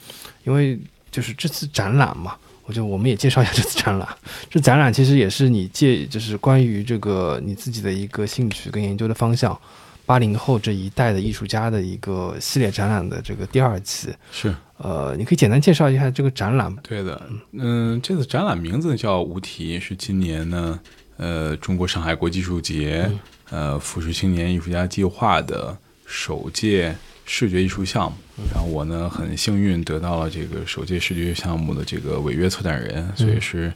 [0.43, 0.79] 因为
[1.11, 4.07] 就是这次展览嘛，我觉得我们也介绍一下这次展览。
[4.49, 9.59] 这展览其实也是你介，就是关于这个你自己的一个兴趣跟研究的方向。
[10.07, 16.71] 八零后这一代的艺术家的一个系列展览的这个第二期是，呃，你可以简单介绍一下这个展览。
[16.83, 17.19] 对的，
[17.53, 20.79] 嗯，这次展览名字叫无题，是今年呢，
[21.17, 23.09] 呃，中国上海国际艺术节，
[23.49, 28.17] 呃，富士青年艺术家计划的首届视觉艺术项目。
[28.53, 33.73] 然后我呢，很幸运得到了这个首届视觉项目的这个违约策展人，所以是，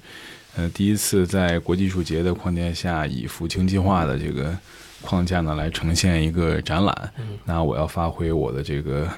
[0.56, 4.58] 呃，第一次在国际艺术节的框架下，以福清计划的这个。
[5.02, 7.14] 框架呢，来呈现一个展览。
[7.46, 9.10] 那我要发挥我的这个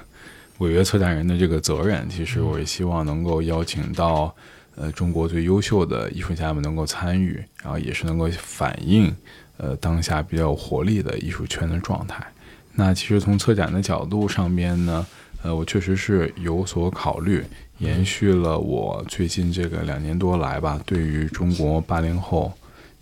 [0.58, 2.08] 违约策展人的这个责任。
[2.08, 4.32] 其实我也希望能够邀请到
[4.76, 9.12] 呃中国最优秀的艺术家们能够参与，然后也是能够反映
[9.56, 12.24] 呃当下比较有活力的艺术圈的状态。
[12.74, 15.06] 那其实从策展的角度上边呢，
[15.42, 17.44] 呃，我确实是有所考虑，
[17.78, 22.52] 延续了我最近这个两年多来吧，对于中国八零后。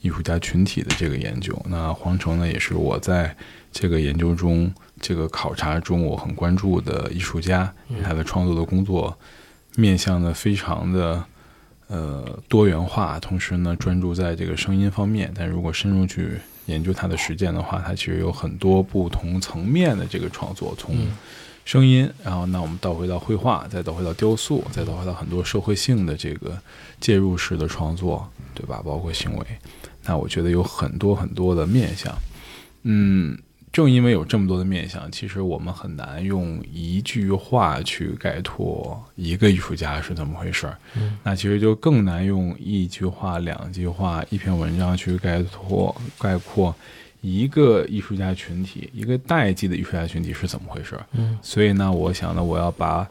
[0.03, 3.37] 艺术家群体的这个研究，那黄成呢，也是我在
[3.71, 7.71] 这个研究中、这个考察中，我很关注的艺术家。
[8.03, 9.15] 他的创作的工作
[9.77, 11.23] 面向的非常的
[11.89, 15.31] 呃多元化，同时呢，专注在这个声音方面。
[15.35, 16.39] 但如果深入去
[16.71, 20.97] 研究他的实践的话，他其实有很多不同层面的这个创作，从
[21.65, 26.57] 声音，然后那我们倒回到绘画，再倒回到雕塑，再倒回到很多社会性的这个
[27.01, 28.81] 介入式的创作，对吧？
[28.85, 29.47] 包括行为。
[30.05, 32.13] 那我觉得有很多很多的面向。
[32.85, 33.39] 嗯，
[33.73, 40.77] 正因为有这么多的面相，其实我们很难用一句话去概括一个艺术家是怎么回事儿。
[40.97, 46.75] 嗯，那其实就更难用一句话、两句话、一篇文章去概括概括
[47.21, 51.07] 一个艺术家群体、一个代际的艺术家群体是怎么回事儿。
[51.13, 53.09] 嗯，所以呢，我想呢，我要把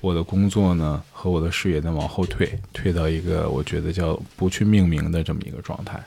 [0.00, 6.02] 我的工作呢和我的视野呢往后退，退到一个我觉得叫不去命名的这么一个状态。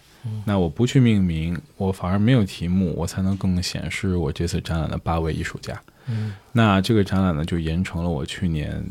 [0.46, 5.82] 那我不去命名，我反而没有题目，我才能更显示我这次展览的八位艺术家。
[6.08, 8.84] 嗯，那这个展览呢，就延承了我去年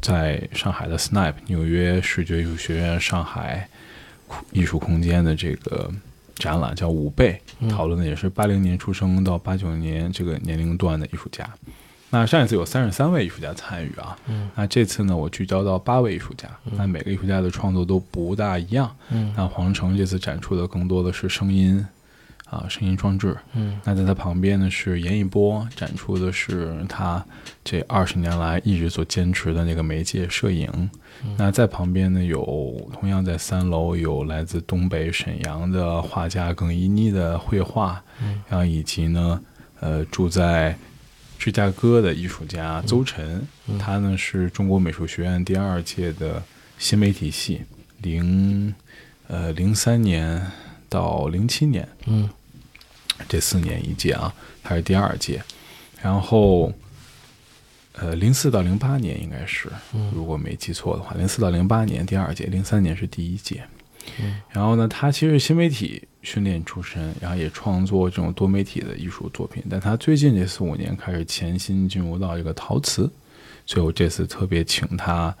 [0.00, 3.68] 在上海的 Snipe 纽约视觉艺术学院上海
[4.50, 5.90] 艺术空间的这个
[6.36, 11.48] 展览，叫五倍，讨论的也是八零年出生到八九年这个年龄段的艺术家。
[12.14, 19.32] 那上一次有三十三位艺术家参与啊，嗯，那这次呢，我聚焦到八位艺术家，那每个艺术家的创作都不大一样，嗯。
[19.34, 21.82] 那黄成这次展出的更多的是声音，
[22.50, 23.80] 啊，声音装置，嗯。
[23.82, 27.24] 那在他旁边呢是严一波，展出的是他
[27.64, 30.90] 这二十年来一直所坚持的那个媒介摄影。
[31.38, 38.02] 那在旁边呢有同样在三楼有来自东北沈阳的画家耿一妮的绘画，
[38.50, 39.40] 然后以及呢
[39.80, 40.76] 呃住在
[41.42, 43.44] 芝加哥的艺术家邹晨，
[43.76, 46.40] 他呢是中国美术学院第二届的
[46.78, 47.62] 新媒体系，
[48.00, 48.72] 零
[49.26, 50.40] 呃零三年
[50.88, 52.30] 到零七年，嗯。
[53.28, 55.42] 这四年一届啊，他是第二届，
[56.00, 56.72] 然后
[57.94, 59.68] 呃零四到零八年应该是，
[60.14, 63.64] 如果没记错的话，零四到零八年第二届，零三年是第一届。
[64.50, 73.10] 然后呢，他其实是新媒体训练出身，然后也创作这种多媒体的艺术作品，但他最近这四五年开始潜心进入到这个陶瓷，
[73.66, 75.34] 所以我这次特别请他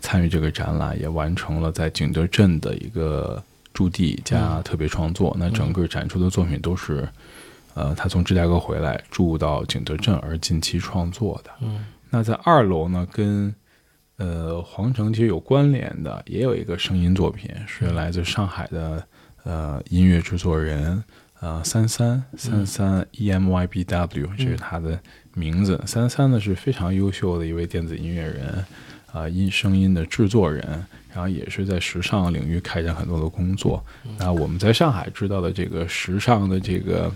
[0.00, 5.36] 参与这个展览，也完成了在景德镇的一个驻地加特别创作。
[5.38, 7.08] 那整个展出的作品都是，
[7.74, 11.50] 呃，他从芝加哥回来住到景德镇而近期创作的。
[11.60, 13.52] 嗯那在二楼呢，跟
[14.18, 19.06] 呃皇城其实有关联的，也有一个声音作品，是来自上海的
[19.44, 21.02] 呃音乐制作人
[21.40, 24.98] 呃三三三三 E M Y B W，这是他的
[25.34, 25.80] 名字。
[25.86, 28.64] 三三呢是非常优秀的一位电子音乐人，
[29.12, 30.64] 啊、音声音的制作人，
[31.12, 33.84] 然后也是在时尚领域开展很多的工作。
[34.18, 37.12] 那我们在上海知道的这个时尚的这个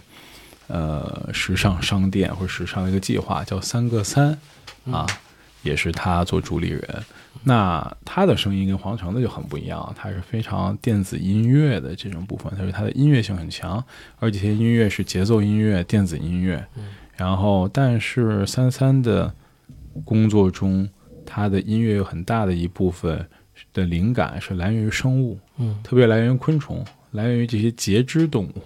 [0.68, 4.38] 呃时尚商店或者时尚的一个计划叫三个三
[4.90, 5.06] 啊，
[5.62, 6.82] 也是他做主理人。
[7.42, 13.82] 那他的声音跟黄成的就很不一样，他是非常电子音乐的这种部分，他说他的音乐性很强，
[14.18, 16.62] 而且这些音乐是节奏音乐、电子音乐。
[17.16, 19.32] 然后，但是三三的
[20.04, 20.88] 工作中，
[21.24, 23.26] 他的音乐有很大的一部分
[23.72, 28.62] 的灵感是来源于生物，嗯特别来源于昆虫，来源于这些节肢动物。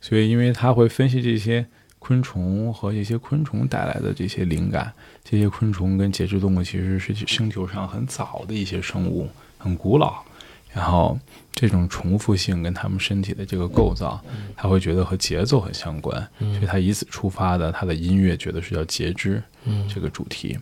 [0.00, 1.66] 所以，因为他会分析这些
[2.00, 10.24] 昆虫和这些昆虫带来的这些灵感，这些昆虫跟节肢动物其实是星球上很早的一些生物，很古老。
[10.72, 11.18] 然后
[11.52, 14.20] 这种重复性跟他们身体的这个构造，
[14.56, 20.56] 他会觉得和节奏很相关，所以他以此出发的他的音乐觉得是叫节肢嗯这个主题。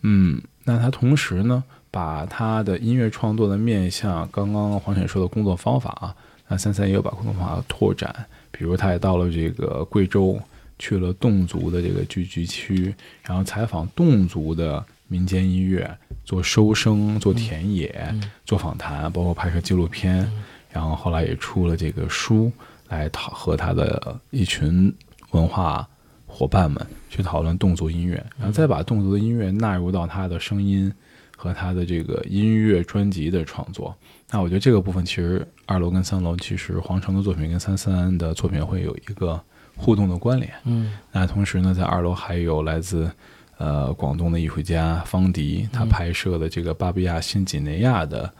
[0.00, 6.16] 嗯，那他同时呢，把他的音乐创作的面向，刚刚黄晨说的工作方法啊，
[6.48, 10.40] 那三三也有把工作方法拓展，比如他也到了这个贵州，
[10.78, 20.30] 去了侗族的这个聚居区，然后采访侗族的民间音乐，做收声、做田野、做访谈，包括拍摄纪录片，
[20.70, 22.50] 然后后来也出了这个书，
[22.88, 24.92] 来讨和他的一群
[25.30, 25.88] 文化
[26.26, 30.92] 伙伴们去讨论侗族音乐，然后再把侗族的音乐纳入到他的声音
[31.36, 33.94] 和他的这个音乐专辑的创作。
[34.30, 39.40] 那我觉得这个部分其实二楼跟三楼其实黄成的作品跟三三的作品会有一个
[39.76, 40.52] 互动的关联。
[40.64, 43.10] 嗯那同时呢，在二楼还有来自
[43.58, 48.32] 呃广东的艺术家方迪，他拍摄的这个巴布亚新几内亚的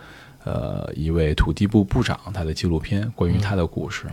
[0.44, 4.06] 呃一位土地部部长他的纪录片，关于他的故事。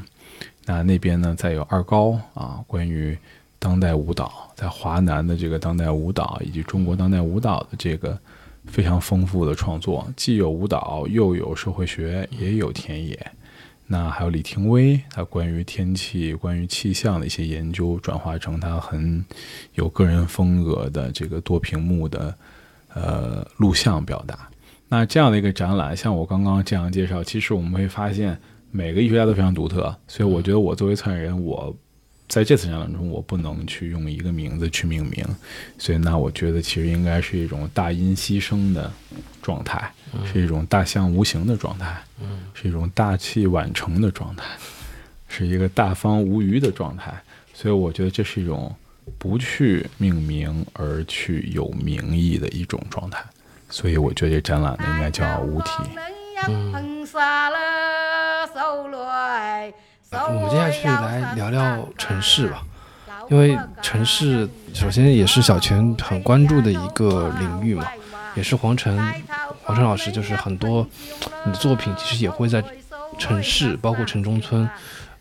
[0.65, 3.17] 那那边呢，再有二高啊，关于
[3.57, 8.17] 当代舞蹈在华南的这个当代舞蹈以及中国当代舞蹈的这个
[8.65, 13.31] 非常丰富的创作，既有舞蹈，又有社会学，也有田野。
[13.91, 19.25] 那还有李廷威，他关于天气、关于气象的一些研究，转化成他很
[19.75, 22.33] 有个人风格的这个多屏幕的
[22.93, 24.47] 呃录像表达。
[24.87, 28.39] 那这样的一个展览，像我刚刚这样介绍，其实我们会发现
[28.71, 31.75] 每个艺术家都非常独特，所以我觉得我作为策展人，我
[32.29, 35.25] 在这次展览中，我不能去用一个名字去命名，
[35.77, 38.89] 所以那我觉得其实应该是一种大音希声的
[39.41, 39.91] 状态，
[40.31, 42.01] 是一种大象无形的状态，
[42.53, 44.45] 是一种大器晚成的状态。
[45.33, 47.13] 是一个大方无余的状态，
[47.53, 48.75] 所以我觉得这是一种
[49.17, 53.23] 不去命名而去有名义的一种状态，
[53.69, 55.71] 所以我觉得这展览呢应该叫无题。
[56.49, 56.73] 嗯。
[60.11, 62.61] 我们接下去来聊聊城市吧，
[63.29, 67.85] 因为城市首先也是小泉很关注的一个领域嘛，
[68.35, 68.99] 也是黄晨
[69.63, 70.87] 黄晨老师就是很多
[71.45, 72.63] 你的作品其实也会在
[73.17, 74.67] 城市，包括城中村，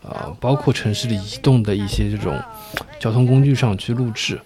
[0.03, 2.41] 呃，包括城市里移动的一些这种
[2.99, 4.41] 交通工具上去录制。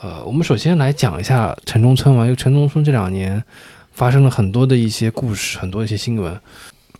[0.00, 3.42] 呃，我们首先来讲一下城中村嘛，因为城中村这两年
[3.92, 6.40] 发生了很多的一些故事，很多一些新闻，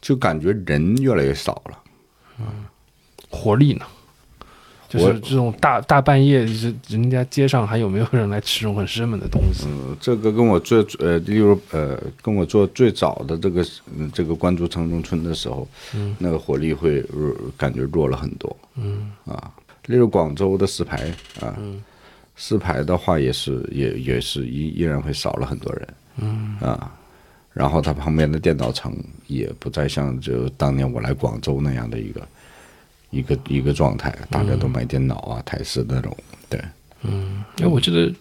[0.01, 1.79] 就感觉人越来越少了。
[2.39, 2.47] 嗯
[3.29, 3.85] 活力呢？
[4.89, 9.67] 就是这种大大半夜，人人家街上还有没有人来吃这种很生猛的东西？
[9.67, 13.67] 嗯，这个跟我最呃，例如呃，跟我做最早的这个
[13.99, 19.51] 嗯这个关注城中村的时候，嗯那个火力会呃感觉弱了很多嗯啊。
[19.87, 21.83] 例如广州的石牌啊，嗯
[22.37, 26.93] 石牌的话也是也也是依依然会少了很多人嗯啊。
[27.53, 28.95] 然后它旁边的电脑城
[29.27, 32.21] 也不再像就当年我来广州那样的一个
[33.11, 36.17] 一个一个状态，大家都买电脑啊、台式那种，
[36.49, 36.61] 对。
[37.03, 38.13] 嗯，因为我记得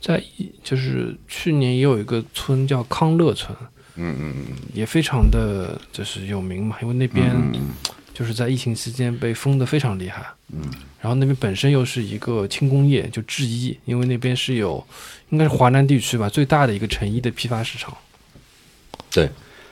[0.00, 3.56] 在一就是去年也有一个村叫康乐村，
[3.96, 7.34] 嗯嗯嗯也非常的就是有名嘛，因为那边
[8.14, 10.24] 就是在疫情期间被封的非常厉害。
[10.52, 10.62] 嗯，
[11.00, 14.84] 然后那边本身又是一个轻工业，就制衣，因为那边是有
[15.30, 17.96] 应该是华南地区吧最大的一个成衣的批发市场。
[19.10, 19.28] 对，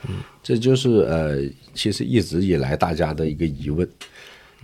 [0.09, 1.37] 嗯这就是呃，
[1.75, 3.89] 其实一直以来大家的一个疑问，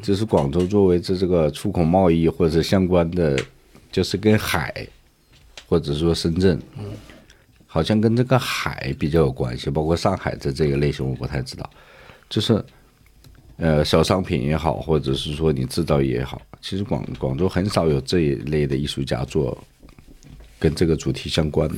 [0.03, 3.39] 就是广州作为这这个出口贸易或者相关的，
[3.93, 4.87] 就是跟海，
[5.69, 6.61] 或者说深圳，
[7.67, 11.71] 好像跟这个海比较有关系，包括上海的这个类型我不太知道，
[12.29, 12.65] 就是
[13.57, 19.57] 呃小商品也好，或者是说你制造业也好，其实广广州很少有这一类的艺术家做
[20.59, 21.77] 跟这个主题相关的。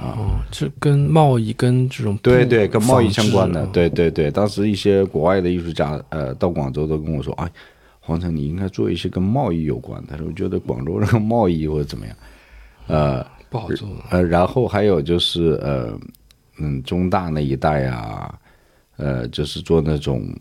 [0.00, 4.30] 哦，这跟贸易跟这种布对对，跟贸易相关的，对对对。
[4.30, 7.50] 当时一些国外的艺术家，呃，到广州都跟我说，哎，
[7.98, 10.18] 黄成，你应该做一些跟贸易有关的。
[10.24, 12.16] 我觉得广州这个贸易或者怎么样，
[12.86, 13.88] 呃不好做。
[14.10, 15.98] 呃，然后还有就是呃，
[16.58, 18.38] 嗯，中大那一带啊，
[18.98, 20.32] 呃，就是做那种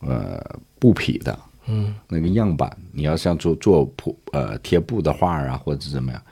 [0.00, 0.42] 呃
[0.78, 6.22] 布匹的，嗯那个样板，你要像做做布呃贴布的画啊，或者怎么样，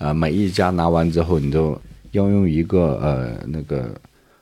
[0.00, 1.80] 啊，每一家拿完之后，你就
[2.12, 3.94] 要用一个呃那个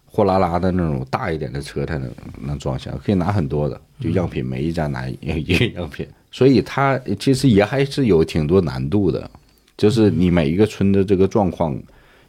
[0.06, 2.08] 货拉拉的那种大一点的车才能
[2.40, 9.28] 能装下，可以拿很多的，就样品，每一家拿一一个样品，所以它其实也还是有挺多难度的，
[9.76, 11.76] 就是你每一个村的这个状况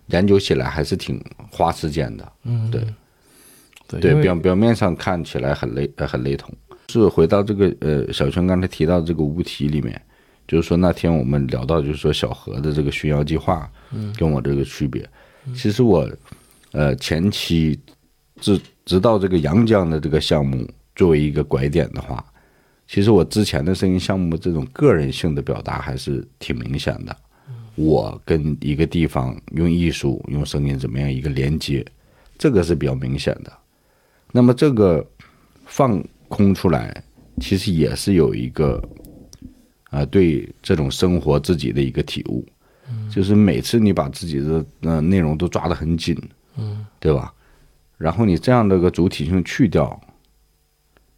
[0.07, 6.51] 研究起来还是挺花时间的，嗯，对对表表面上看起来很雷呃很雷同。
[6.89, 10.01] 是回到这个呃小泉刚才提到这个无题里面，
[10.49, 13.71] 就是说那天我们聊到就是说小何的这个巡游计划，
[14.17, 15.07] 跟我这个区别，
[15.55, 16.09] 其实我
[16.71, 17.79] 呃前期
[18.41, 22.25] 直直到这个阳江的这个项目作为一个拐点的话，
[22.87, 27.15] 其实我之前的声音项目这种个人性的表达还是挺明显的。
[27.75, 31.85] 我跟一个地方用艺术、用声音怎么样一个连接，
[32.39, 33.53] 这个是比较明显的。
[34.31, 35.05] 那么这个
[35.65, 37.03] 放空出来，
[37.39, 38.83] 其实也是有一个
[39.89, 42.45] 啊、对这种生活自己的一个体悟，
[43.11, 46.15] 就是每次你把自己的呃内容都抓得很紧，
[46.57, 47.33] 嗯，对吧？
[47.97, 49.99] 然后你这样的一个主体性去掉，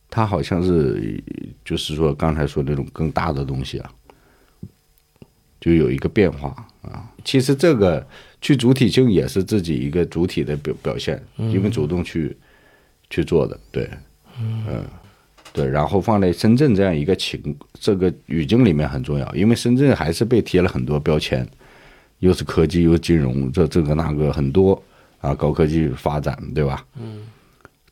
[0.09, 1.23] 它好像是
[1.63, 3.91] 就是说刚才说那种更大的东西啊，
[5.59, 6.49] 就有一个变化
[6.81, 7.11] 啊。
[7.23, 8.05] 其实这个
[8.41, 12.35] 去主体性也是自己一个主体的表表现，因为主动去
[13.09, 13.89] 去做的，对，
[14.39, 14.83] 嗯，
[15.53, 15.67] 对。
[15.67, 21.47] 然后放在深圳这样一个情这个语境里面很重要，因为深圳还是被贴了很多标签，
[22.19, 24.81] 又是科技又是金融，这这个那个很多
[25.19, 26.85] 啊，高科技发展，对吧？
[26.99, 27.21] 嗯。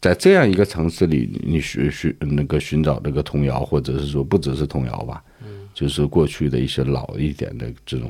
[0.02, 8.10] 在这样一个城市里，你寻寻那个寻找这个童谣，或者是说不只是童谣吧，嗯，就是过去的一些老一点的这种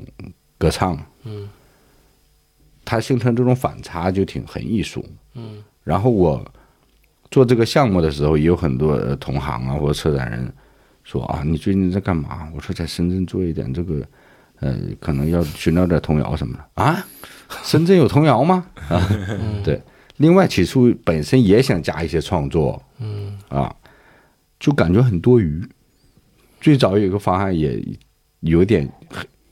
[0.60, 1.50] 歌唱，嗯，
[2.86, 5.64] 它形成这种反差就挺很艺术，嗯。
[5.84, 6.46] 然后我
[7.32, 10.52] 做这个项目的时候，也有很多呃同行啊或者策展人
[11.04, 12.50] 说啊，你最近在干嘛？
[12.56, 14.02] 我说在深圳做一点这个，
[14.60, 17.06] 呃，可能要寻找点童谣什么的啊。
[17.64, 18.66] 深圳有童谣吗？
[18.90, 19.10] 啊，
[19.64, 19.82] 对。
[20.18, 23.74] 另外，起初本身也想加一些创作，嗯啊，
[24.60, 25.66] 就感觉很多余。
[26.60, 27.82] 最早有一个方案也
[28.42, 28.92] 有点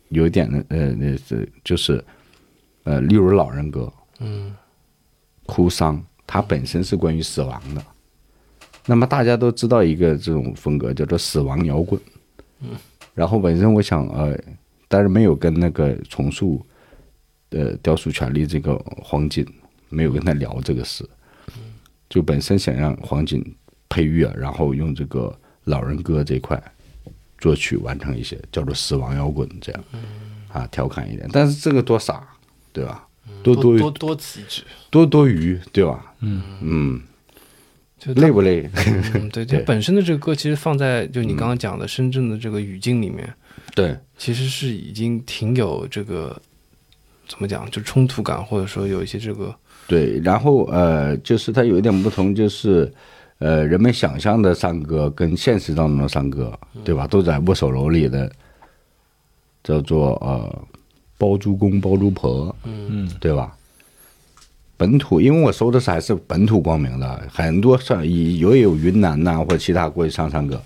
[0.09, 2.03] 有点呃那是就是
[2.84, 4.53] 呃，例如老人歌，嗯
[5.45, 7.82] 哭丧，它本身是关于死亡的，
[8.86, 11.99] 那么大家都知道一个这种风格叫做死亡摇滚。
[12.59, 12.71] 嗯。
[13.15, 14.38] 然后本身我想呃，
[14.88, 16.63] 但是没有跟那个重塑
[17.51, 19.43] 呃雕塑权利这个黄锦
[19.89, 21.09] 没有跟他聊这个事。
[22.09, 23.43] 就本身想让黄锦
[23.89, 26.61] 配乐，然后用这个老人歌这块
[27.38, 29.84] 作曲完成一些叫做死亡摇滚这样。
[30.49, 32.28] 啊，调侃一点，但是这个多傻，
[32.71, 33.07] 对吧？
[33.43, 36.13] 多多多多此一举，多多余，对吧？
[36.19, 36.41] 嗯。
[36.61, 37.01] 嗯，
[37.97, 38.69] 就累不累？
[39.13, 39.63] 嗯，对，就 对。
[39.63, 43.32] 本身的这个歌，其实放在就你刚刚讲的深圳的这个语境里面，
[43.75, 46.39] 对，其实是已经挺有这个
[47.28, 49.53] 怎么讲，就冲突感，或者说有一些这个
[49.88, 52.91] 对，然后呃，就是它有一点不同，就是
[53.39, 57.07] 呃，人们想象的山歌跟现实当中的山歌，对吧？
[57.07, 58.32] 都在握手楼里的，
[59.63, 60.67] 叫做呃
[61.18, 63.53] 包租公包租婆，嗯对吧？
[64.78, 70.61] 本土，因为我收的是还是本土光明的，很多上也有云南呐、或者其他过去唱山歌，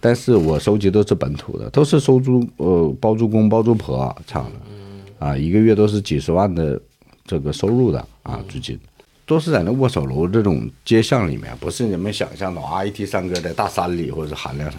[0.00, 6.80] 但是我收集都是本土的，都是收租呃包租公包租婆唱的，啊，一个月都是几十万的
[7.24, 8.78] 这个收入的啊，租金。
[9.26, 14.78] 都是在那握手楼这种街巷里面，不是你们想象的啊，一提山歌在大山里或者是韩亮上。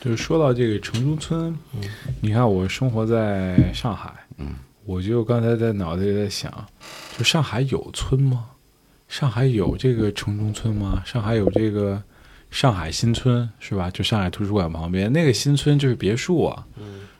[0.00, 1.54] 就是说到这个城中村，
[2.22, 4.10] 你看我生活在上海，
[4.84, 6.52] 我就刚才在脑袋里在想，
[7.18, 8.50] 就上海有村吗？
[9.08, 11.02] 上海有这个城中村吗？
[11.04, 12.00] 上海有这个
[12.50, 13.90] 上海新村是吧？
[13.90, 16.64] 就上海图书馆旁边那个新村就是别墅啊，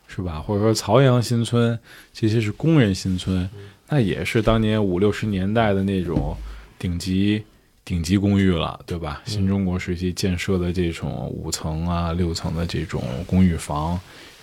[0.06, 0.40] 是吧？
[0.40, 1.78] 或者说曹阳新村，
[2.12, 3.48] 这些是工人新村，
[3.88, 6.36] 那也是当年五六十年代的那种
[6.78, 7.42] 顶级
[7.84, 9.22] 顶级公寓了，对吧？
[9.24, 13.98] 新中国时期建设的这种五层啊、六层的这种公寓房，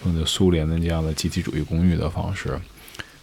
[0.06, 2.60] 用的苏联的这样的集体主义公寓的方式，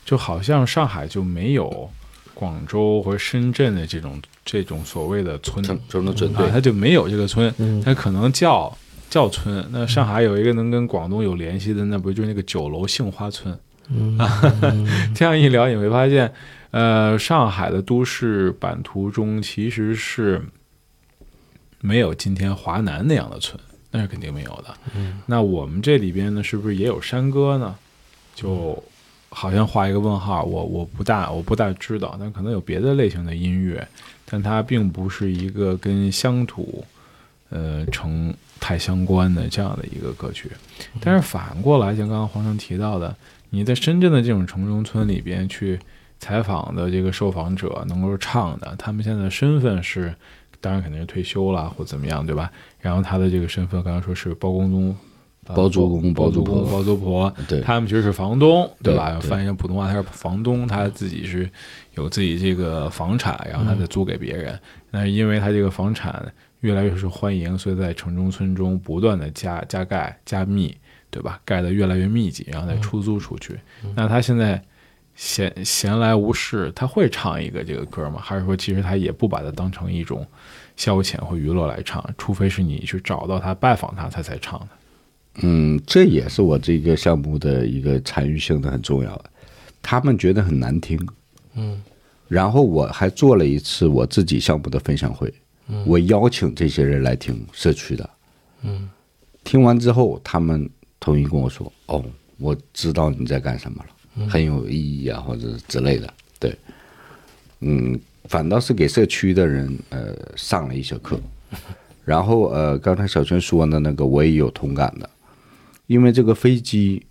[0.05, 1.91] 就好像上海就没有
[2.35, 7.55] 广州或者深圳的这种这种所谓的村城城中村啊，对，它就没有这个村，
[7.85, 8.77] 它可能叫
[9.09, 9.65] 叫村。
[9.71, 13.59] 那上海有一个能跟广东有联系的，那不就是那个九楼杏花村？
[15.15, 16.33] 这样一聊，你会发现，
[16.71, 20.41] 呃，上海的都市版图中其实是
[21.81, 23.61] 没有今天华南那样的村，
[23.91, 24.75] 那是肯定没有的。
[25.27, 27.75] 那我们这里边呢，是不是也有山歌呢？
[28.35, 28.83] 就
[29.29, 33.87] 好像画一个问号，我我不大我不大知道，但可能有别的类型的音乐，
[34.25, 36.85] 但它并不是一个跟乡土
[37.51, 40.51] 呃成太相关的这样的一个歌曲。
[41.01, 43.15] 但是反过来，像刚刚黄生提到的，
[43.51, 45.79] 你在深圳的这种城中村里边去
[46.19, 50.15] 采访的这个受访者能够唱的，他们现在的身份是，
[50.61, 52.51] 当然肯定是退休了或怎么样，对吧？
[52.81, 54.97] 然后他的这个身份，刚刚说是包公宗。
[55.47, 59.19] 呃包租公包包租婆公、包租婆，对他们其实是房东，对吧？
[59.21, 61.51] 翻译成普通话，他是房东，他自己是
[61.95, 64.57] 有自己这个房产，然后他再租给别人。
[64.91, 66.31] 那因为他这个房产
[66.61, 70.77] 越来越受欢迎，所以在城中村中不断的加加盖、加密，
[71.11, 71.41] 对吧？
[71.45, 73.59] 盖的越来越密集，然后再出租出去。
[73.97, 74.63] 那他现在
[75.17, 78.21] 闲闲来无事，他会唱一个这个歌吗？
[78.23, 80.25] 还是说其实他也不把它当成一种
[80.81, 82.03] 消遣或娱乐来唱？
[82.17, 84.69] 除非是你去找到他、拜访他，他才唱的。
[85.43, 89.25] 嗯，这也是我这个项目的一个参与性的很重要的。
[89.83, 90.99] 他们觉得很难听，
[91.53, 91.83] 嗯，
[92.29, 95.31] 然后我还做了一次我自己项目的分享会，
[95.69, 98.09] 嗯我邀请这些人来听社区的，
[98.63, 98.89] 嗯，
[99.45, 100.67] 听完之后，他们
[100.99, 102.03] 同意跟我说：“哦，
[102.39, 106.11] 我知道你在干什么了，很有意义啊，或者之类的。”
[106.41, 106.57] 对，
[107.61, 108.01] 嗯，
[108.31, 111.21] 反倒是给社区的人呃上了一些课，
[112.07, 115.11] 然后呃，刚才小泉说的那个我也有同感的，
[115.89, 117.05] 因为这个飞机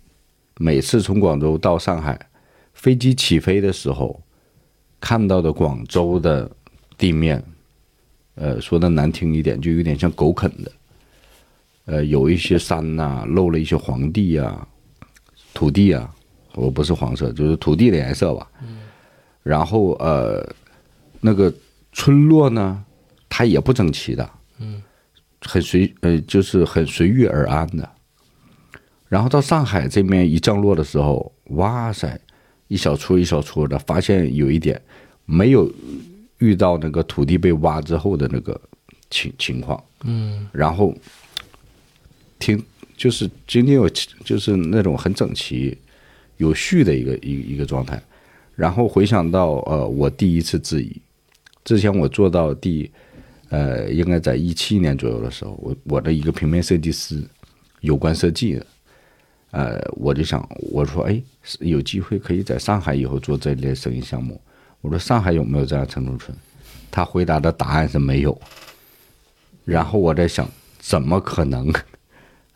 [0.56, 2.18] 每次从广州到上海，
[2.72, 4.18] 飞机起飞的时候
[4.98, 6.50] 看到的广州的
[6.96, 7.44] 地面，
[8.36, 10.72] 呃，说的难听一点，就有点像狗啃的。
[11.84, 14.66] 呃，有一些山呐、漏了一些黄地啊、
[15.52, 16.10] 土地啊，
[16.54, 18.50] 我不是黄色，就是土地的颜色吧。
[19.42, 20.46] 然后呃，
[21.20, 21.52] 那个
[21.92, 22.84] 村落呢，
[23.28, 24.82] 它也不整齐的，嗯，
[25.42, 27.88] 很随呃，就是很随遇而安的。
[29.08, 32.20] 然后到上海这边一降落的时候，哇塞，
[32.68, 34.80] 一小撮一小撮的，发现有一点
[35.24, 35.70] 没有
[36.38, 38.58] 遇到那个土地被挖之后的那个
[39.10, 39.82] 情情况。
[40.04, 40.94] 嗯然后
[42.38, 42.62] 听
[42.96, 43.86] 就是今天有
[44.24, 45.76] 就是那种很整齐、
[46.38, 48.00] 有序的一个一一个状态。
[48.54, 51.00] 然后回想到呃，我第一次质疑，
[51.64, 52.90] 之前我做到第
[53.50, 57.22] 呃，应该在一七年左右的时候，我我的一个平面设计师，
[57.80, 58.66] 有关设计的，
[59.50, 61.20] 呃，我就想我说哎，
[61.58, 64.40] 有机会可以在上海以后做这类生意项目。
[64.80, 66.36] 我说上海有没有这样城中村？
[66.90, 68.40] 他回答的答案是没有。
[69.64, 70.48] 然后我在想，
[70.78, 71.72] 怎么可能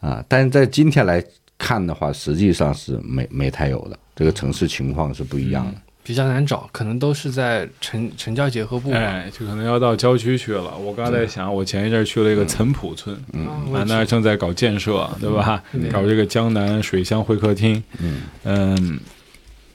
[0.01, 0.25] 啊？
[0.29, 1.23] 但是在今天来
[1.59, 5.81] 看的话，实际上是没没太有的，这个城市情况是不一样的。
[6.05, 8.97] 比较难找，可能都是在城城郊结合部吧。
[8.99, 10.77] 哎，就可能要到郊区去了。
[10.77, 15.65] 我刚才在想，我前一阵儿去了一个岑浦村，啊，我啊，也是那儿正在搞建设，对吧？
[15.73, 17.83] 嗯搞这个江南水乡会客厅。
[18.01, 19.01] 嗯嗯，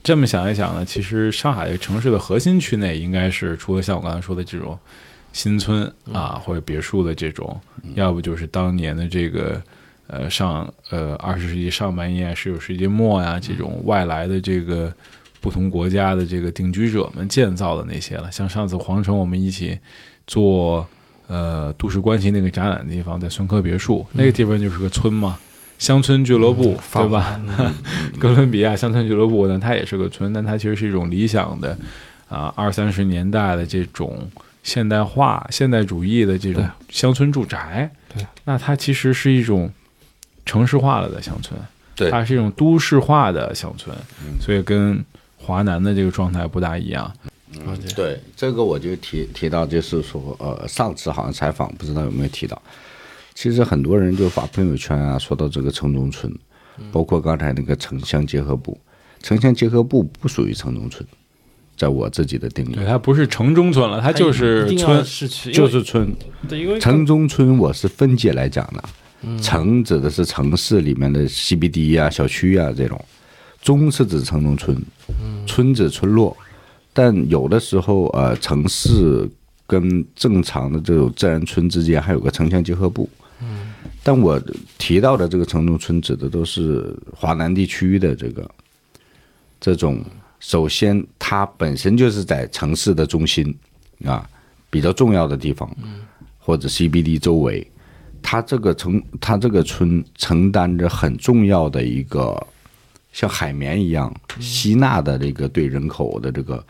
[0.04, 4.78] 这么想一想呢，其实上海城市的核心区内，应该是除了像我刚才说的这种
[5.34, 7.60] 新村啊或者别墅的这种，
[7.96, 9.60] 要不就是当年的这个
[10.06, 14.94] 呃上呃二十世纪上半叶、十九世纪末呀这种外来的这个
[15.42, 18.32] 不同国家的这个定居者们建造的那些了。
[18.32, 19.78] 像上次皇城我们一起
[20.28, 20.88] 做
[21.28, 25.38] 呃都市关系那个展览的地方，在孙科别墅那个地方就是个村嘛。
[25.78, 27.40] 乡村俱乐部，对吧？
[28.20, 31.78] 哥伦比亚乡村俱乐部呢，它也是个村，但它其实是一种理想的
[32.28, 34.30] 啊二三十年代的这种
[34.62, 37.90] 现代化、现代主义的这种乡村住宅。
[38.14, 39.72] 对，那它其实是一种
[40.46, 41.58] 城市化了的乡村，
[41.96, 43.96] 对它是一种都市化的乡村，
[44.42, 45.02] 所以跟
[45.40, 47.12] 华南的这个状态不大一样。
[47.96, 52.62] 对，这个我就提提到，就是说，呃，上次好像采访，不知道有没有提到，
[53.34, 56.32] 其实很多人就发朋友圈啊，说到这个城中村，
[56.92, 58.80] 包括刚才那个城乡结合部，
[59.24, 61.04] 城乡结合部不属于城中村，
[61.76, 62.76] 在我自己的定义。
[62.76, 65.04] 对，，它不是城中村了，它就是村。
[65.04, 66.16] 市区，就是村。
[66.52, 73.04] 因为城中村我是分解来讲的，城指的是城市里面的 CBD 啊、小区啊这种，
[73.62, 74.78] 中是指城中村，
[75.46, 76.36] 村指村落。
[76.92, 79.30] 但有的时候，呃，城市
[79.68, 83.10] 跟正常的这种自然村之间还有个城乡结合部。
[84.04, 84.42] 但我
[84.78, 88.50] 提到的这个城中村指的都是华南地区的这个
[89.60, 90.04] 这种，
[90.40, 93.56] 首先它本身就是在城市的中心
[94.04, 94.28] 啊，
[94.70, 95.70] 比较重要的地方，
[96.40, 97.66] 或者 CBD 周围，
[98.22, 102.48] 它这个城，它这个村承担着很重要的一个
[103.12, 106.66] 像海绵一样吸纳的这个对人口的这个，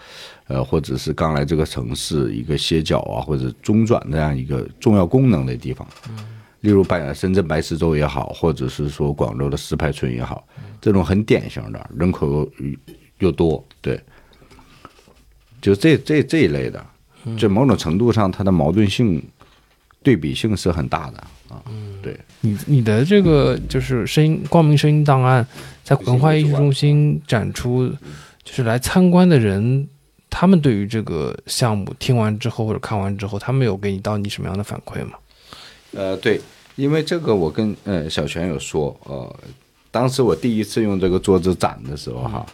[0.48, 5.88] 呃，或者是刚来这个城市一个歇脚啊或者中转这样一个重要功能的地方。
[6.62, 10.46] 例如白深圳白石洲也好，或者是说广州的石牌村也好，
[10.82, 12.50] 这种很典型的人口又
[13.20, 13.98] 又多，对，
[15.62, 16.86] 就这这这一类的，
[17.38, 19.24] 就某种程度上它的矛盾性、
[20.04, 21.62] 对比性是很大的啊。
[22.02, 25.46] 对，你你的这个就是声音光明声音档案，
[25.84, 27.90] 在文化艺术中心展出，
[28.44, 29.88] 就是来参观的人，
[30.30, 35.18] 他们对于这个项目听完之后或者看完之后，他们有给你到你什么样的反馈吗？
[35.92, 36.40] 呃，对，
[36.76, 39.36] 因为这个我跟呃小泉有说，呃，
[39.92, 42.46] 当时我第一次用这个桌子展的时候哈，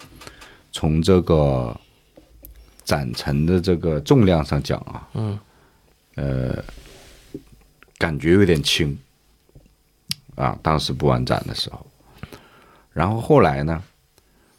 [0.71, 1.75] 从这个
[2.85, 5.39] 展陈的这个重量上讲啊，嗯，
[6.15, 6.63] 呃，
[8.05, 8.95] 感觉有点轻。
[10.35, 11.83] 啊，当时布完展的时候，
[12.93, 13.81] 然后后来呢，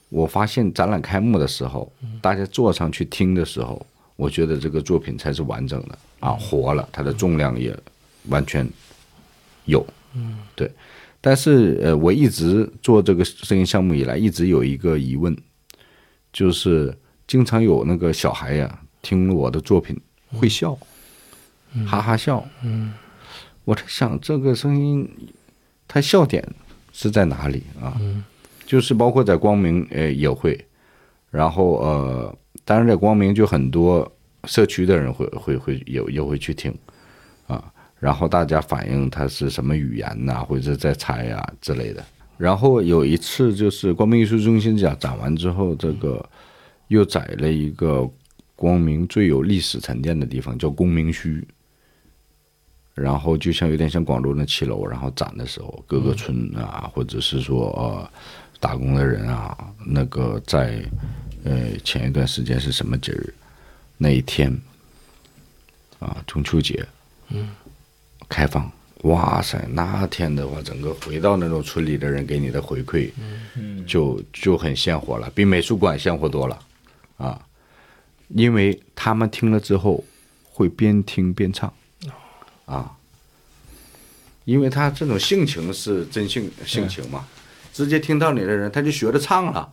[0.09, 3.87] 我发现展览开幕的时候，大家坐上去听的时候，
[4.17, 5.99] 我觉得这个作品才是完整的。
[6.19, 7.79] 啊，活了，它的重量也
[8.31, 8.69] 完全
[9.67, 10.69] 有，嗯，对。
[11.21, 15.37] 但是呃，我一直做这个声音项目以来，一直有一个疑问，
[16.33, 16.97] 就是
[17.29, 19.95] 经常有那个小孩呀、听了我的作品
[20.33, 20.77] 会笑，
[21.87, 22.95] 哈哈笑，嗯，
[23.67, 25.11] 我在想这个声音，
[25.89, 26.41] 它笑点
[26.93, 28.01] 是在哪里啊？
[28.65, 30.65] 就是包括在光明，呃，也会，
[31.33, 34.11] 然后呃，当然在光明就很多
[34.45, 36.73] 社区的人会会会也也会去听，
[37.49, 37.65] 啊，
[37.99, 42.05] 然后大家反映它是什么语言呐、或者在猜啊、之类的。
[42.39, 46.25] 然后有一次就是光明艺术中心展展完之后，这个
[46.87, 48.09] 又载了一个
[48.55, 51.43] 光明最有历史沉淀的地方，叫公明墟。
[52.97, 58.11] 然后就像有点像广州那七楼，然后展的时候，各个村啊，或者是说呃
[58.59, 60.83] 打工的人啊，那个在
[61.45, 63.35] 呃前一段时间是什么节日？
[63.99, 64.51] 那一天
[65.99, 66.87] 啊，中秋节，
[67.29, 67.51] 嗯，
[68.31, 68.73] 开放，
[69.03, 73.11] 哇塞，那天的话，整个回到那种村里的人给你的回馈，
[73.55, 76.59] 嗯，就就很鲜活了，比美术馆鲜活多了
[77.19, 77.41] 啊，
[78.29, 80.03] 因为他们听了之后
[80.45, 81.73] 会边听边唱，
[82.67, 82.93] 啊，
[84.45, 87.27] 因为他这种性情是真性性情嘛，
[87.73, 89.69] 直接听到你的人他就学着唱了。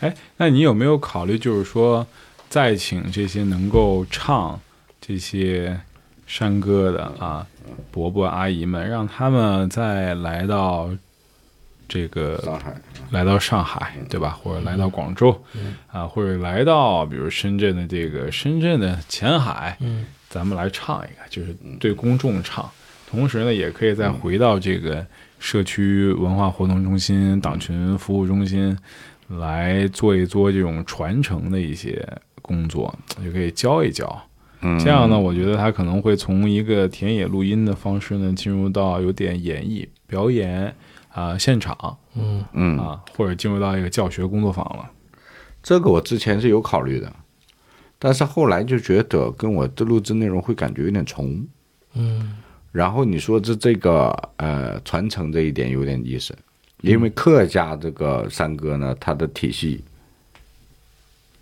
[0.00, 2.06] 哎，那你有没有考虑，就是说，
[2.48, 4.60] 再请这些能够唱
[5.00, 5.80] 这些
[6.26, 7.44] 山歌的啊
[7.90, 10.88] 伯伯阿姨们，让他们再来到
[11.88, 14.38] 这个上海，来到上海，对吧？
[14.40, 15.42] 或者来到广州，
[15.90, 22.68] 啊，或者来到比如深圳的这个深圳的前海，嗯，咱们来唱一个，就是对公众唱，
[23.08, 25.06] 同时呢，也可以再回到这个
[25.38, 28.76] 社区文化活动中心、党群服务中心
[29.28, 32.06] 来做一做这种传承的一些
[32.42, 34.22] 工作，就可以教一教。
[34.60, 34.78] 嗯。
[34.78, 40.74] 这样呢，我觉得他可能会从一个田野录音的方式呢，进入到有点演绎、表演
[41.10, 41.96] 啊、现场。
[42.14, 44.90] 嗯嗯，啊，或者进入到一个教学工作坊了。
[45.62, 47.12] 这个我之前是有考虑的，
[47.98, 51.46] 但是后来就觉得跟我的录制内容会感觉有点重。
[51.94, 52.36] 嗯
[52.70, 56.36] 然后你说这这个呃传承这一点有点意思，
[56.82, 59.82] 因为客家这个山歌呢，它的体系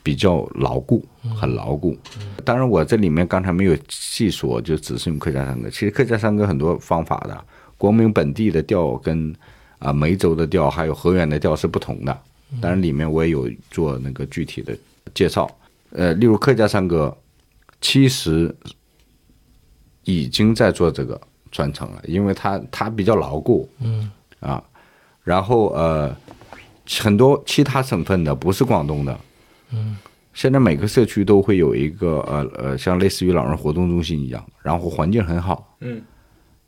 [0.04, 1.04] 比较牢固，
[1.36, 1.98] 很牢固。
[2.44, 5.68] 当然，我这里面刚才没有细说，就只是用客家山歌。
[5.68, 7.44] 其实客家山歌很多方法的，
[7.76, 9.34] 国民本地的调跟
[9.80, 12.18] 啊、梅州的调还有河源的调是不同的。
[12.61, 14.74] 当然，里面我也有做那个具体的
[15.12, 15.50] 介绍。
[15.97, 17.16] 呃，例如客家山歌，
[17.80, 18.55] 其实
[20.05, 21.18] 已经在做这个
[21.51, 24.62] 传承了，因为它它比较牢固嗯啊。
[25.24, 26.14] 然后呃，
[27.01, 29.18] 很多其他省份的不是广东的，
[29.72, 29.97] 嗯，
[30.34, 36.03] 现在每个社区都会有一个呃呃，像类似于老人活动中心一样，然后环境很好嗯，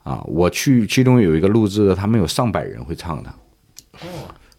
[0.02, 0.24] 啊。
[0.26, 3.32] 我去其中有一个录制的，他们有上百人会唱的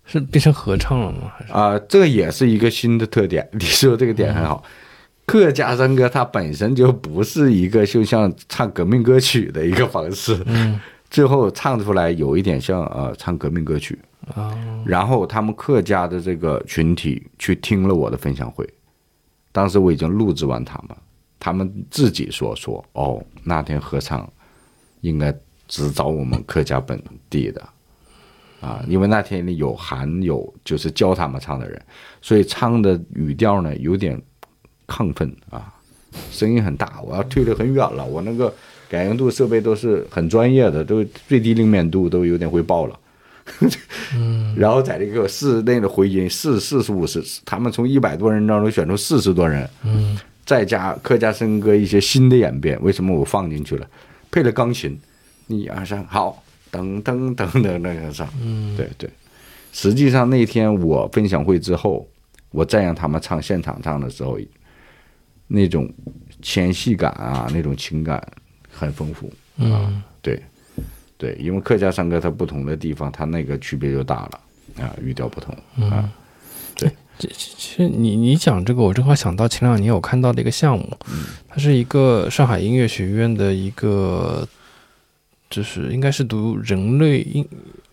[0.10, 1.32] 是变成合唱了吗？
[1.38, 3.48] 还是啊，这也是一个新的特点。
[3.54, 4.64] 你说这个点很好。
[5.26, 10.80] 客家山歌它本身就不是一个就像唱革命歌曲的一个方式，嗯
[11.10, 13.98] 最后唱出来有一点像呃唱革命歌曲。
[14.36, 14.54] 啊
[14.86, 18.68] 然后他们客家的这个群体去听了我的分享会，
[19.52, 20.98] 当时我已经录制完他们，
[21.40, 24.28] 他们自己说说哦，那天合唱
[25.02, 25.34] 应该
[25.68, 27.62] 只找我们客家本地的
[28.62, 31.82] 啊，因为那天里有含有就是教他们唱的人，
[32.22, 34.22] 所以唱的语调呢有点
[34.88, 35.74] 亢奋啊，
[36.32, 38.54] 声音很大，我要退得很远了，我那个
[38.90, 43.00] 感应度设备都是很专业的，都最低灵敏度都有点会爆了。
[44.56, 53.88] 然后在这个室内的回音四四十五十，他们从一百多人当中选出四十多人，嗯再加客家笙歌一些新的演变，为什么我放进去了？
[54.30, 55.00] 配了钢琴，
[55.48, 59.10] 一二三，好，噔噔噔噔那个啥，嗯对对。
[59.72, 62.08] 实际上那天我分享会之后，
[62.52, 64.40] 我再让他们唱现场唱的时候，
[65.48, 65.92] 那种
[66.42, 68.22] 纤细感啊，那种情感
[68.72, 69.32] 很丰富。
[69.58, 70.42] 嗯对，
[71.18, 74.40] 对，因为客家山歌它不同的地方，它那个区别就大了
[74.84, 75.56] 啊，语调不同
[75.90, 76.10] 啊。
[77.18, 77.28] 其
[77.76, 80.98] 实你你讲这个，我正好想到前两年我看到的一个项目，
[81.50, 84.48] 它是一个上海音乐学院的一个，
[85.50, 87.48] 就是应该是读人类音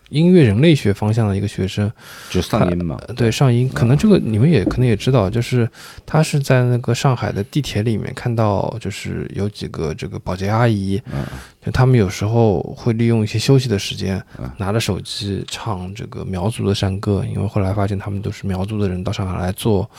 [0.09, 1.91] 音乐人类学方向的一个学生，
[2.29, 5.69] 就上音嘛，呃对上音，可能这个你们也可能也知道，就是
[6.05, 11.25] 他是在那个上海的地铁里面看到，就是有几个这个保洁阿姨，嗯
[11.65, 19.89] 就他们有时候会利用一些休息的时间嗯，拿着手机唱这个苗族的山歌，因为后来发现他们都是苗族的人到上海来做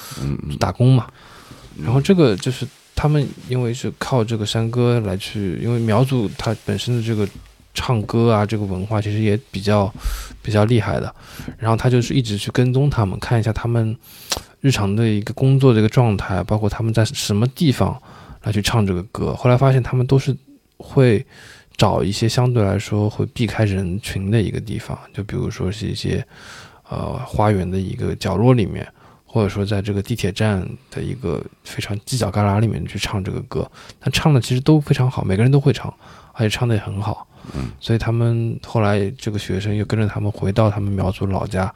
[0.59, 1.07] 打工嘛，
[1.85, 7.29] 然后这个就是他们因为是靠这个山歌来去，因为苗族它本身的这个
[7.79, 9.93] 唱歌啊，这个文化其实也比较
[10.43, 11.15] 比较厉害的。
[11.57, 13.97] 然后他就是一直去跟踪他们，看一下他们
[14.61, 17.97] 日常的一个工作的一个状态，包括他们在什么地方
[18.43, 19.33] 来去唱这个歌。
[19.35, 20.37] 后来发现他们都是
[20.79, 21.25] 会
[21.77, 26.27] 找一些相对来说会避开人群的一个地方，就比如说是一些
[26.89, 28.87] 呃花园的一个角落里面。
[29.31, 33.71] 或者说在这个地铁站的一个非常犄角旮旯里面去唱这个歌，
[34.01, 35.93] 他唱的其实都非常好，每个人都会唱，
[36.39, 37.27] 而且唱的也很好。
[37.55, 41.73] 嗯，所以他们后来这个学生又跟着他们回到他们苗族老家，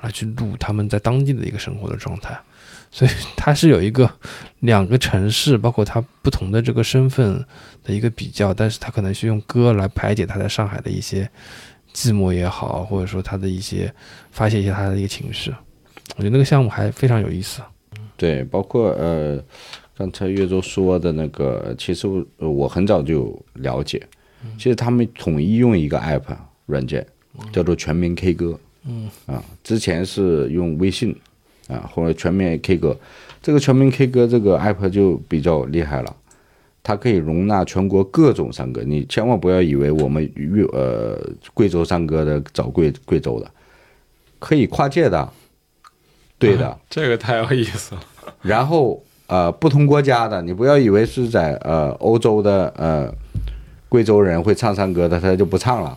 [0.00, 2.38] 来去录他们在当地的一个生活的状态。
[2.90, 4.08] 所以他是有一个
[4.60, 7.44] 两个城市，包括他不同的这个身份
[7.82, 11.28] 的一个比较，但是他可能是用歌来排解他在上海的一些
[11.92, 13.92] 寂寞也好，或者说他的一些
[14.30, 15.52] 发泄一下他的一个情绪。
[16.16, 17.60] 我觉得那个项目还非常有意思。
[18.16, 19.42] 对，包括呃，
[19.96, 24.02] 刚才岳州说的那个，其实我很早就有了解，
[24.58, 26.22] 其实他们统一用一个 app
[26.66, 27.06] 软件，
[27.52, 28.58] 叫做全民 K 歌。
[28.86, 31.16] 嗯啊，之前是用微信
[31.68, 32.94] 啊，后来全民 K 歌，
[33.40, 36.16] 这个全民 K 歌这个 app 就比较厉害了，
[36.82, 41.18] 它可以容纳全国各种山歌，你千万不要以为我们粤呃
[41.54, 43.50] 贵州山歌的找贵贵州的，
[44.38, 45.32] 可以跨界的，
[46.38, 46.78] 对的。
[46.90, 48.04] 这个太有意思了。
[48.42, 53.12] 然后呃，不同国家的，你不要以为是在呃欧洲的呃
[53.88, 55.96] 贵州人会唱山歌的，他就不唱了，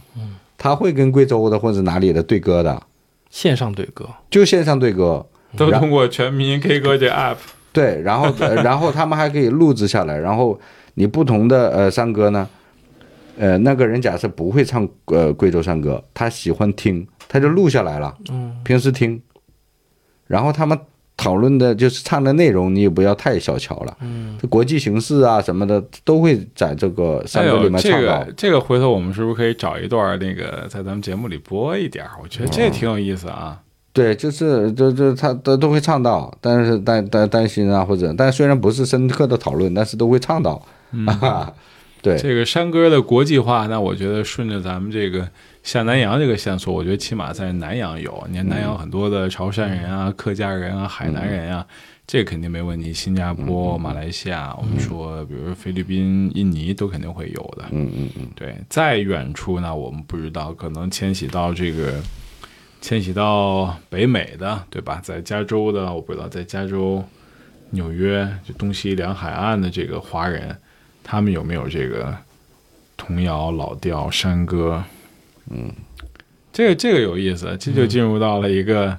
[0.57, 2.81] 他会跟贵州的或者哪里的对歌的，
[3.29, 5.25] 线上对歌，就线上对歌。
[5.55, 7.37] 都通过全民 K 歌这 app，
[7.71, 10.59] 对，然后、呃然后他们还可以录制下来，然后
[10.95, 12.47] 你不同的呃山歌呢，
[13.37, 19.19] 呃，那个人假设不会唱呃贵州山歌，他喜欢听，他就录下来了，嗯，平时听，
[20.27, 20.77] 然后他们
[21.17, 28.23] 讨论的就是唱的内容，你也不要太小瞧了，嗯，国际形势啊什么的都会在这个山歌里面唱到。
[28.23, 32.05] 个这个回头我们是不是可以找一段那个在咱们节目里播一点？
[32.21, 33.59] 我觉得这挺有意思啊。
[33.91, 40.63] 对，就是就就他都都会唱到，但是担担担心啊，或者但虽然不是深刻的讨论，但是都会唱到。
[41.19, 41.51] 啊，
[42.03, 45.27] 对，这个山歌的国际化，那我觉得顺着咱们这个
[45.67, 48.25] 下南洋这个线索，我觉得起码在南洋有。
[48.29, 51.67] 你看南洋很多的潮汕人啊、客家人啊、海南人啊，
[52.07, 52.93] 这肯定没问题。
[52.93, 57.65] 新加坡、马来西亚，我们说，比如说菲律宾、印尼都肯定会有的。
[57.71, 61.95] 嗯嗯嗯，对，再远处呢，我们不知道，可能迁徙到这个
[62.79, 65.01] 迁徙到北美的，对吧？
[65.03, 67.03] 在加州的，我不知道，在加州、
[67.71, 70.55] 纽约就东西两海岸的这个华人，
[71.03, 72.15] 他们有没有这个
[72.95, 74.81] 童谣、老调、山歌？
[75.49, 75.71] 嗯，
[76.51, 78.97] 这个这个有意思，这就进入到了一个、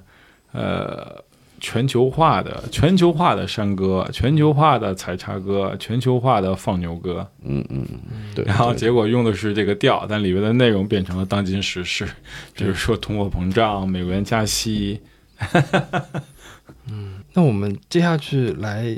[0.53, 1.24] 呃。
[1.61, 8.44] 全球化的、全球化的山歌、全球化的采茶歌、全球化的放牛歌，嗯嗯嗯，对。
[8.44, 12.07] 然后结果用的是这个调，但里面的内容变成了当今时事，
[12.55, 15.01] 比如说通货膨胀、美元加息。
[16.86, 18.96] 嗯那我们接下去来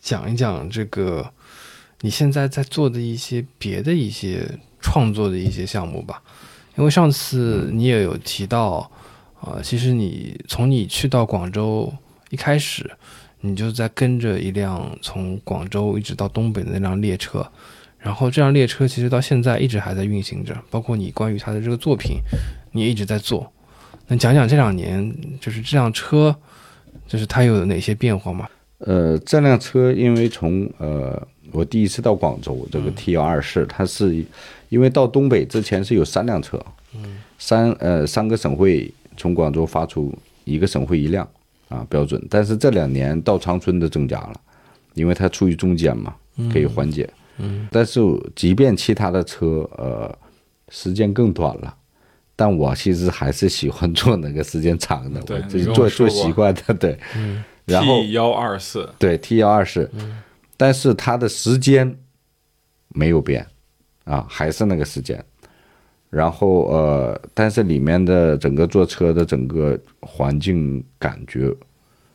[0.00, 1.30] 讲一讲这个
[2.00, 6.22] 你现在在做的一些别的一些创作的一些项目吧，
[6.80, 8.90] 因为上次你也有提到，
[9.42, 11.92] 呃，其实你从你去到广州
[12.30, 12.90] 一开始，
[13.42, 17.46] 你就在跟着一辆从广州一直到东北的那辆列车，
[17.98, 22.16] 然后这辆列车其实到现在一直还在运行着，包括你关于它的这个作品，
[22.72, 23.52] 你也一直在做。
[24.08, 26.34] 那讲讲这两年就是这辆车，
[27.06, 28.48] 就是它有哪些变化吗？
[28.78, 31.22] 呃，这辆车因为从呃
[31.52, 34.24] 我第一次到广州，这个 T 幺二四，它是
[34.70, 36.58] 因为到东北之前是有三辆车，
[37.38, 40.10] 三呃三个省会从广州发出
[40.44, 41.28] 一个省会一辆
[41.68, 44.40] 啊标准，但是这两年到长春的增加了，
[44.94, 46.14] 因为它处于中间嘛，
[46.50, 47.08] 可以缓解。
[47.36, 48.00] 嗯，但是
[48.34, 50.16] 即便其他的车呃
[50.70, 51.76] 时间更短了。
[52.36, 56.98] 但我其实还是喜欢坐那个时间长的，对我自己你跟我做做习惯的，对。
[57.66, 59.90] 然后 T 幺二四，对 T 幺二四，
[60.56, 61.98] 但是它的时间
[62.88, 63.46] 没有变
[64.04, 65.22] 啊，还是那个时间。
[66.08, 71.54] 然后呃，但是里面的整个坐车的整个环境感觉、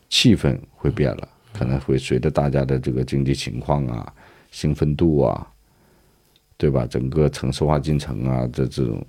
[0.09, 4.13] 气氛会变了，可能会随着大家的这个经济情况啊、
[4.51, 5.47] 兴奋度啊，
[6.57, 6.85] 对吧？
[6.85, 9.01] 整个城市化进程啊这这种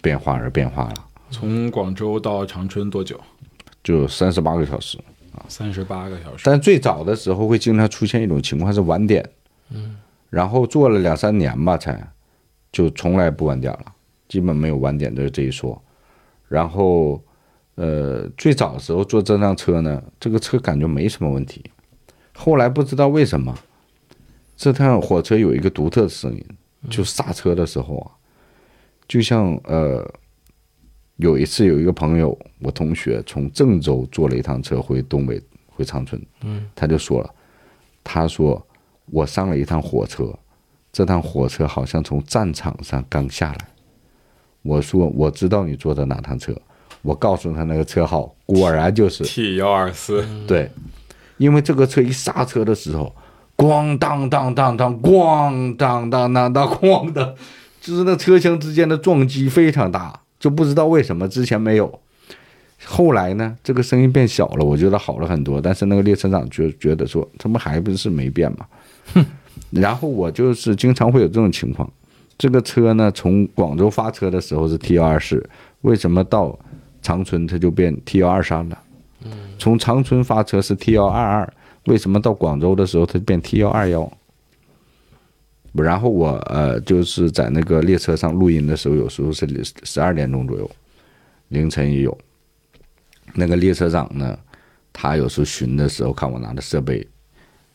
[0.00, 0.94] 变化而变化了，
[1.30, 3.20] 从广州到长春多久？
[3.84, 4.96] 就三十八个小时
[5.34, 5.44] 啊。
[5.48, 6.42] 三十八个小时。
[6.46, 9.28] 但最早的时候会经常出现一种情况是晚点，
[9.70, 9.96] 嗯，
[10.30, 12.06] 然后做了两三年吧，才
[12.72, 13.94] 就从来不晚点了，
[14.28, 15.80] 基本没有晚点的这一说。
[16.48, 17.22] 然后，
[17.74, 21.64] 呃，最早的时候坐这辆车呢，这个车感觉没什么问题。
[22.34, 23.56] 后来不知道为什么，
[24.56, 26.44] 这趟火车有一个独特的声音，
[26.90, 28.10] 就刹车的时候啊，
[29.08, 30.08] 就像呃。
[31.18, 36.20] 有一次，有一个朋友，我同学从郑州坐了一趟车回东北，回长春。
[36.42, 37.34] 嗯，他就说了，
[38.04, 38.65] 他说
[39.10, 40.32] 我上了一趟火车，
[40.92, 43.68] 这趟火车好像从战场上刚下来。
[44.62, 46.52] 我说我知道你坐的哪趟车，
[47.02, 50.70] 我告诉他那个车号，果然就是 T 幺二四，对，
[51.36, 53.14] 因为这个车一刹车的时候，
[53.56, 57.36] 咣当当当当，咣当当当当，咣的，
[57.80, 62.00] 就是那车厢之间的撞击非常大，就不知道为什么之前没有。
[62.84, 65.60] 后来呢，这个声音变小了，我觉得好了很多。
[65.60, 68.66] 但是那个列车长觉觉得说，他们还不是没变嘛。
[69.70, 71.90] 然后我就是经常会有这种情况，
[72.38, 75.48] 这个车呢，从广州发车的时候是 T 幺二四，
[75.82, 76.58] 为什么到
[77.02, 78.78] 长春它就变 T 幺二三了？
[79.58, 81.52] 从长春发车是 T 幺二二，
[81.86, 84.10] 为什么到广州的时候它变 T 幺二幺？
[85.72, 89.46] 然后我呃就是在那个列车上录音的时候，有时候是
[89.82, 90.70] 十二点钟左右，
[91.48, 92.16] 凌晨也有。
[93.34, 94.38] 那个列车长呢，
[94.92, 97.06] 他有时候巡的时候看我拿的设备，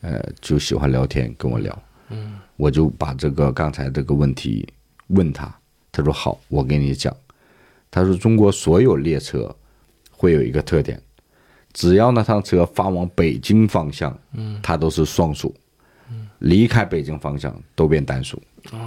[0.01, 1.83] 呃，就喜欢聊天跟我聊。
[2.09, 4.67] 嗯，我就把这个刚才这个问题
[5.07, 5.53] 问他，
[5.91, 7.15] 他说好，我给你讲。
[7.89, 9.53] 他说中国所有列车
[10.11, 11.01] 会有一个特点，
[11.73, 15.53] 只要那趟车发往北京方向，嗯，它都是双数，
[16.09, 18.41] 嗯，离开北京方向都变单数。
[18.71, 18.79] 哦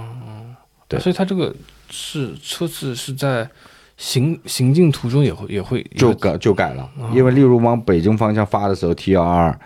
[0.87, 0.99] 对。
[0.99, 1.55] 所以它这个
[1.89, 3.47] 是车次是在
[3.97, 9.59] 行行进途中也会也会就改就改了，因为例如往北京方向发的时候，T 幺二二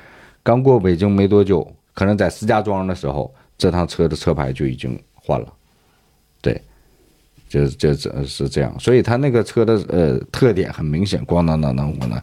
[0.49, 5.53] 刚过北京没多久，可能在石家庄的时候，这趟车的车牌就已经换了。
[6.41, 6.59] 对，
[7.47, 12.19] 就就这是这样，所以它那个车的呃特点很明显，咣当当当咣当。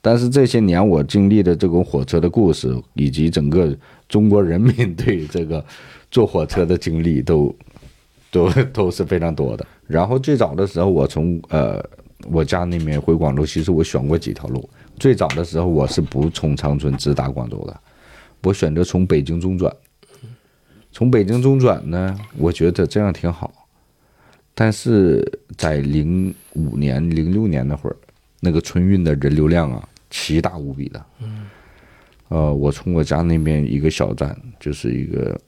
[0.00, 3.76] 但是这些年我经历的这种火车的故事，以及整个
[4.08, 5.62] 中国人民对这个
[6.10, 7.54] 坐火车的经历都，
[8.32, 9.66] 都都是非常多的。
[9.86, 11.84] 然后最早的时候，我从呃
[12.30, 14.66] 我家那边回广州，其实我选过几条路。
[14.98, 17.80] 最早的时候，我是不从长春直达广州的，
[18.42, 19.74] 我选择从北京中转。
[20.90, 23.52] 从北京中转呢，我觉得这样挺好。
[24.54, 25.22] 但是
[25.58, 27.96] 在零五年、零六年那会儿，
[28.40, 31.06] 那个春运的人流量啊，奇大无比的。
[31.20, 31.46] 嗯。
[32.28, 35.40] 呃，我从我家那边一个小站，就是一个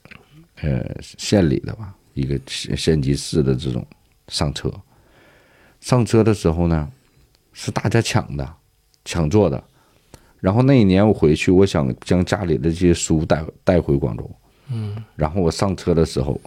[0.61, 3.85] 呃县里的吧，一个县县级市的这种
[4.27, 4.71] 上车。
[5.81, 6.89] 上车的时候呢，
[7.51, 8.53] 是大家抢的，
[9.05, 9.63] 抢座的。
[10.39, 14.29] 然后那一年我回去，我想将家里的这些书带带回广州。
[14.71, 15.03] 嗯。
[15.15, 16.39] 然后我上车的时候，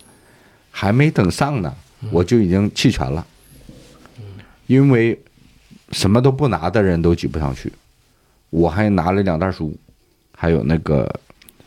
[0.70, 1.74] 还没等上呢。
[2.11, 3.24] 我就已经弃权了，
[4.66, 5.16] 因为
[5.92, 7.72] 什么都不拿的人都挤不上去，
[8.50, 9.72] 我还拿了两袋书，
[10.36, 11.09] 还有那个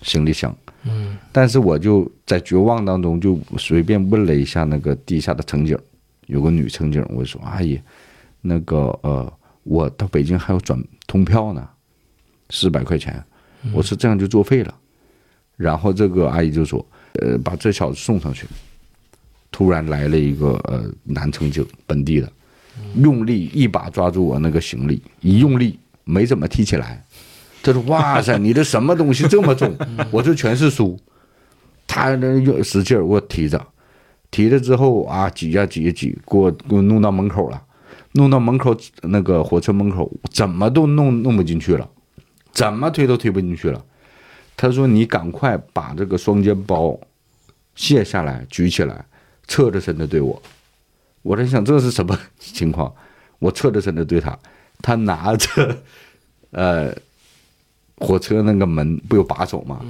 [0.02, 5.80] 行李箱，嗯，但是我就在绝望当中就随便问了一下那个地下的乘警，
[6.26, 7.80] 有个女乘警，我说阿姨，
[8.42, 9.34] 那个呃，
[9.66, 11.68] 我到北京还要转通票呢，
[12.52, 13.22] 四百块钱，
[13.74, 14.74] 我说这样就作废了，
[15.58, 16.86] 然后这个阿姨就说，
[17.20, 18.48] 呃，把这小子送上去。
[19.52, 22.32] 突然来了一个呃南城警，本地的，
[22.96, 27.04] 用力一把抓住我那个行李，一用力没怎么提起来。
[27.64, 29.76] 他说：“哇塞，你这什么东西这么重？”
[30.12, 31.00] 我这全是书。
[31.88, 33.66] 他那使劲儿给我提着，
[34.30, 37.60] 提着之后啊，挤呀挤呀挤，给我给我弄到门口了。
[38.16, 41.90] 弄到门口那个火车门口，怎么都弄弄不进去了，
[42.52, 43.84] 怎么推都推不进去了。
[44.58, 46.98] 他说：“你赶快把这个双肩包
[47.76, 49.06] 卸下来，举起来。”
[49.48, 50.42] 侧着身的对我，
[51.22, 52.92] 我在想这是什么情况？
[53.38, 54.36] 我侧着身的对他，
[54.82, 55.78] 他拿着
[56.50, 56.92] 呃
[57.98, 59.82] 火车那个门不有把手吗？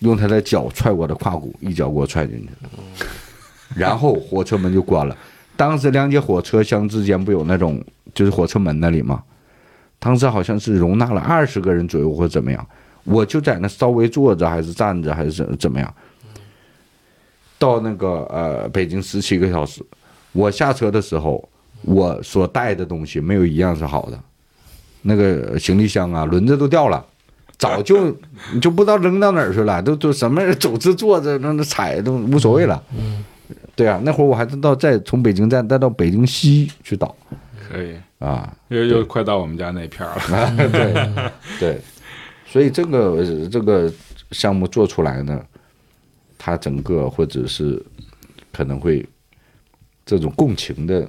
[0.00, 2.48] 用他的脚踹我的胯骨，一脚给我踹进去。
[3.76, 5.16] 然后火车门就关了。
[5.56, 7.82] 当时两节火车厢之间不有那种
[8.14, 9.22] 就是火车门那里吗？
[9.98, 12.66] 当时好像是容纳了二十个人左右或怎么样，
[13.04, 15.94] 我就在那稍微坐着还是站着还是怎怎么样。
[17.58, 19.82] 到那个呃北京十七个小时，
[20.32, 21.48] 我下车的时候，
[21.82, 24.20] 我所带的东西没有一样是好的，
[25.02, 27.02] 那个行李箱啊轮子都掉了，
[27.56, 28.14] 早就
[28.52, 32.82] 你 就不知道扔到哪儿去了，都都什么走着坐着那那踩都无所谓了。
[32.94, 33.24] 嗯，
[33.76, 37.14] 对啊，那会儿我还是到再从北京站再到北京西去倒，
[37.68, 40.68] 可以啊，又又快到我们家那片儿了。
[40.68, 41.80] 对 对，
[42.46, 43.92] 所以这个这个
[44.30, 45.44] 项目做出来呢。
[46.36, 47.82] 它整个或者是
[48.52, 49.02] 可能会
[50.04, 51.08] 这种共情的，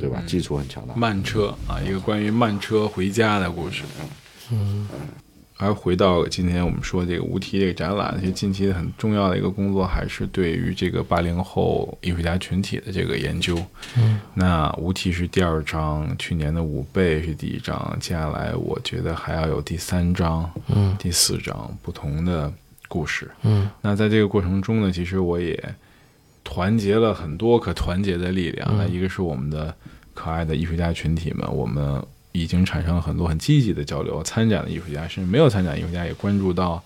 [0.00, 0.20] 对吧？
[0.26, 0.94] 基础很强大。
[0.96, 3.84] 慢车啊，一个关于慢车回家的故事。
[4.50, 4.88] 嗯，
[5.62, 13.56] 而回到今天我们说这个无题这个展览，其实近期很重要的一个工作还是对于这个八零后艺术家群体的这个研究。
[13.96, 22.52] 嗯，那无题是第二章，去年的五倍是第一章，接下来我觉得还要有第三章、嗯，第四章不同的。
[22.88, 25.58] 故事，嗯，那在这个过程中呢，其实我也
[26.44, 28.70] 团结了很多可团结的力量。
[28.76, 29.74] 那一个是我们的
[30.12, 34.22] 可爱的艺术家群体们，我们已经产生了很多很积极的交流。
[34.22, 36.82] 参展的艺术家，甚至没有参展艺术家也关注到，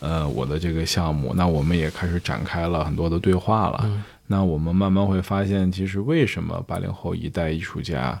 [0.00, 1.32] 呃，我的这个项目。
[1.34, 4.04] 那我们也开始展开了很多的对话了。
[4.26, 8.20] 那我们慢慢会发现，其实为什么八零后一代艺术家，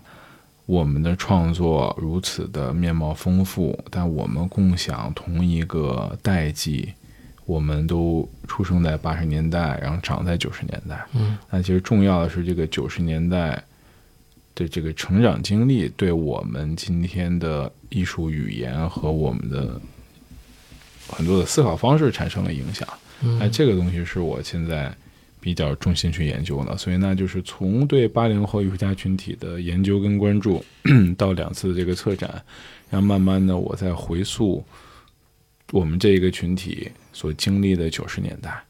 [0.66, 6.92] 我们的创作如此的面貌丰富，但我们共享同一个代际。
[7.44, 11.04] 我们都出生在八十年代，然后长在九十年代。
[11.12, 13.60] 嗯，那其实重要的是这个九十年代
[14.62, 19.80] 的这个成长经历，对我们今天的艺术语言和我们的
[21.08, 22.88] 很多的思考方式产生了影响。
[23.38, 24.94] 那这个东西是我现在
[25.40, 26.76] 比较重心去研究的。
[26.78, 30.64] 所以，那就是从对八零后艺术家群体的研究跟关注，
[31.18, 32.30] 到两次这个策展，
[32.90, 34.64] 然后慢慢的我在回溯。
[35.70, 38.62] 我们这一个群体所经历的九十年代，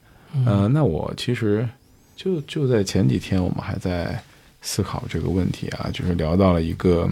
[0.47, 1.69] 呃，那我其实
[2.15, 4.23] 就就在前几天，我们还在
[4.63, 7.07] 思考这个问题啊，就是聊到了一个，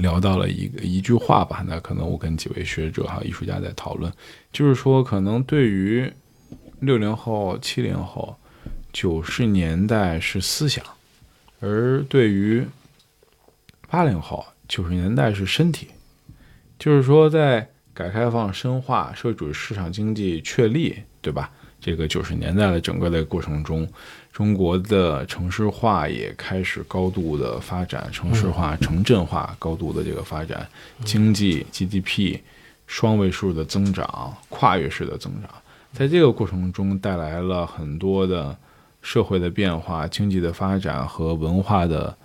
[0.00, 1.64] 聊到了一个一句话吧。
[1.66, 4.12] 那可能我跟几位学者还有艺术家在讨论，
[4.52, 6.12] 就是说，可能对于
[6.80, 8.36] 六零后、七零后，
[8.92, 10.84] 九十年代是思想，
[11.60, 12.66] 而对于
[13.88, 15.88] 八零后，九十年代是身体，
[16.78, 17.66] 就是说在。
[17.92, 21.50] 改革开放深化，社会主义市场经济确立，对吧？
[21.80, 23.86] 这个九十年代的整个的过程中，
[24.32, 30.66] 中国的城市化也开始高度的发展，城市化、城镇化高度的这个发展，
[31.04, 32.38] 经济 GDP
[32.86, 35.50] 双位数的增长，跨越式的增长，
[35.92, 38.56] 在这个过程中带来了很多的
[39.02, 42.16] 社会的变化、经济的发展和文化的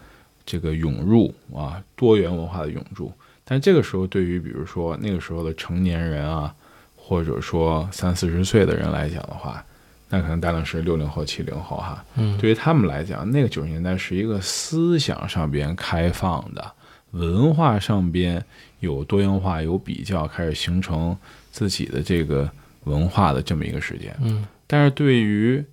[0.45, 3.11] 这个涌入啊，多元文化的涌入。
[3.43, 6.53] 但这个时候，对于比如说那个时候的成年人啊，
[6.95, 9.63] 或者说三四十岁的人来讲的话，
[10.09, 12.03] 那可能大量是六零后、七零后哈。
[12.15, 16.71] 嗯对于他们来讲，那个九十年代是一个思想上边开放的，
[17.11, 18.43] 文化上边
[18.79, 21.17] 有多元化、有比较，开始形成
[21.51, 22.49] 自己的这个
[22.83, 24.15] 文化的这么一个时间。
[24.21, 25.63] 嗯但是对于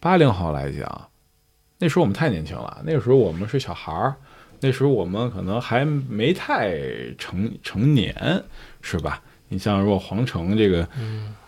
[0.00, 1.08] 八零后来讲，
[1.78, 4.14] 那时候我们太年轻了，那个时候我们是小孩儿，
[4.60, 6.74] 那时候我们可能还没太
[7.16, 8.42] 成成年，
[8.80, 9.22] 是吧？
[9.48, 10.86] 你像如果皇城这个，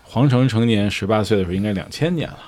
[0.29, 2.39] 城成年十八岁的时候，应该两千年了。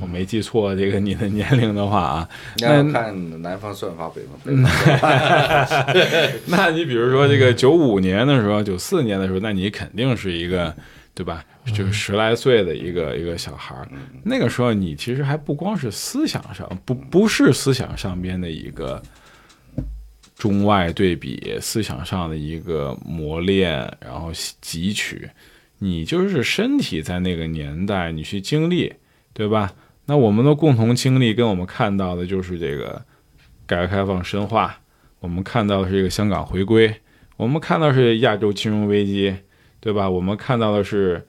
[0.00, 2.28] 我没记错这个你的年龄的话啊，
[2.58, 5.92] 那看南方算法，北方北方算法。
[6.46, 10.72] 那你比如说这个九五年的时候，九四年的时候，那你肯定是一个，
[11.14, 11.44] 对吧？
[11.74, 13.88] 就是十来岁的一个一个小孩儿。
[14.22, 19.02] 那个时候你其实还不光是思想上，不不是思想上边的一个
[20.36, 24.30] 中外对比，思想上的一个磨练，然后
[24.62, 25.28] 汲取，
[25.82, 28.94] 你就是身体在那个年代你去经历，
[29.32, 29.72] 对吧？
[30.06, 33.04] 那我们的共同经历跟我们看到的就是这个
[33.66, 34.78] 改革开放深化，
[35.18, 36.94] 我们看到的是这个香港回归，
[37.36, 39.34] 我们看到是亚洲金融危机，
[39.80, 40.08] 对吧？
[40.08, 41.26] 我们看到的是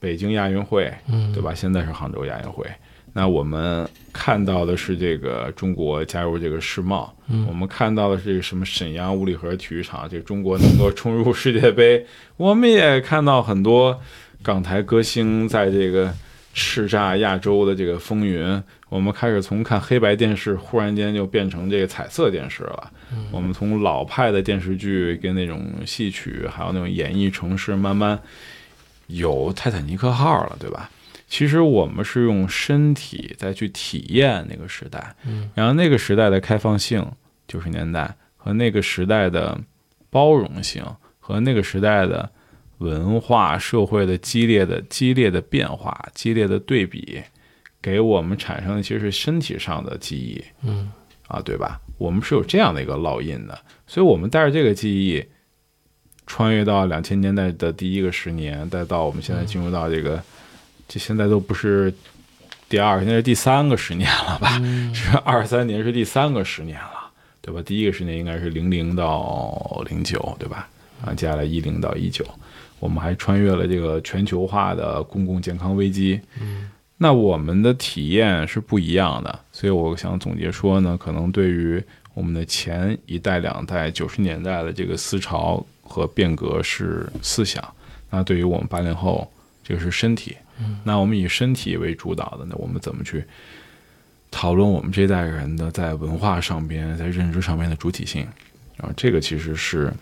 [0.00, 1.54] 北京亚运会，嗯对吧？
[1.54, 2.66] 现在是杭州亚运会。
[3.12, 7.14] 那我们看到的是这个中国加入这个世贸，
[7.46, 12.06] 我们看到的是这个什么沈阳五里河体育场，这个中国能够冲入世界杯。
[12.36, 14.00] 我们也看到很多
[14.42, 16.12] 港台歌星在这个
[16.54, 18.62] 叱咤亚洲的这个风云。
[18.88, 22.90] 我们开始从看黑白电视，忽然间就变成这个彩色电视了。
[23.30, 28.18] 我们从老派的电视剧跟那种戏曲，还有那种演艺城市，慢慢
[29.06, 30.90] 有泰坦尼克号了，对吧？
[31.32, 35.16] 其实我们是用身体再去体验那个时代，
[35.54, 37.02] 然后那个时代的开放性，
[37.48, 39.58] 九十年代和那个时代的
[40.10, 40.84] 包容性
[41.18, 42.30] 和那个时代的
[42.78, 47.22] 文化社会的激烈的激烈的变化、激烈的对比，
[47.80, 50.92] 给我们产生的其实是身体上的记忆，嗯。
[51.28, 51.80] 啊，对吧？
[51.96, 55.24] 我们是有这样的一个烙印的，所以我们带着这个记忆，
[56.26, 60.22] 穿越到两千年代的第一个十年，再到我们现在进入到这个，
[60.92, 61.90] 这现在都不是
[62.68, 64.60] 第二，现在是第三个十年了吧？
[64.92, 67.62] 是二三年是第三个十年了，对吧？
[67.62, 70.68] 第一个十年应该是零零到零九，对吧？
[71.02, 72.22] 啊，接下来一零到一九，
[72.78, 76.20] 我们还穿越了这个全球化的公共健康危机。
[76.98, 81.82] 那我们的体验是不一样的，所以我想总结说呢，可能对于
[82.12, 87.66] 我们的前一代、两代九十年代的这个思潮和变革是思想，
[88.10, 89.26] 那对于我们八零后，
[89.64, 90.36] 这个是身体。
[90.84, 93.24] 那我们以身体为主导的，那我们怎么去
[94.30, 98.26] 讨论我们这代人的在文化上边、在认知上面的主体性？
[98.76, 99.92] 然后这个其实是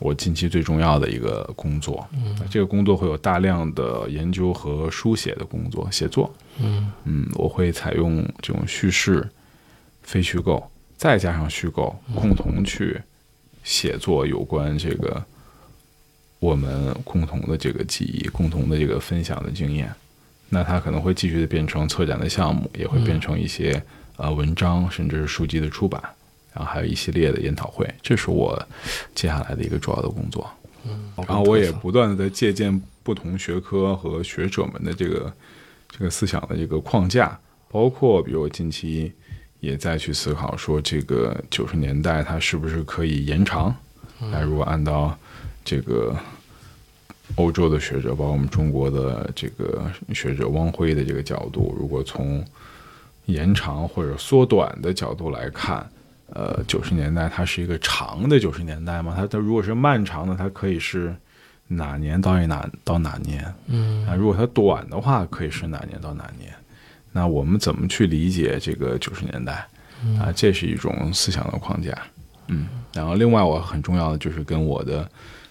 [0.00, 2.06] 我近期最重要的一个工作。
[2.12, 6.32] 嗯，这个工作会有大量的研究和书写的工作，写作。
[6.58, 9.26] 嗯嗯，我会采用这种叙事、
[10.02, 13.00] 非虚构，再加上虚构，共同去
[13.62, 15.24] 写作有关这个
[16.40, 19.88] 我们共同的这个记忆、共同的这个分享的经验。
[20.48, 23.80] 那它可能会继续的变成策展的项目，也会变成一些
[24.16, 26.02] 呃文章，甚至是书籍的出版，
[26.52, 27.88] 然后还有一系列的研讨会。
[28.02, 28.60] 这是我
[29.14, 30.50] 接下来的一个主要的工作。
[31.14, 35.32] 然后我也不断的在借鉴不同学科和学者们的这个
[35.90, 37.38] 这个思想的这个框架，
[37.68, 39.12] 包括比如我近期
[39.60, 43.72] 也在去思考说，这个九十年代它是不是可以延长？
[44.32, 45.16] 那如果按照
[45.64, 46.16] 这个
[47.36, 52.44] 欧洲的学者，包括我们中国的这个学者汪辉的这个角度，如果从
[53.26, 55.88] 延长或者缩短的角度来看，
[56.32, 59.14] 呃，九十年代它是一个长的九十年代吗？
[59.16, 61.14] 它它如果是漫长的，它可以是
[61.68, 63.54] 哪年到哪到哪年？
[63.66, 66.52] 嗯啊，如果它短的话，可以是哪年到哪年？
[67.12, 69.66] 那我们怎么去理解这个九十年代？
[70.18, 71.96] 啊，这是一种思想的框架。
[72.48, 75.08] 嗯，然后另外我很重要的就是跟我的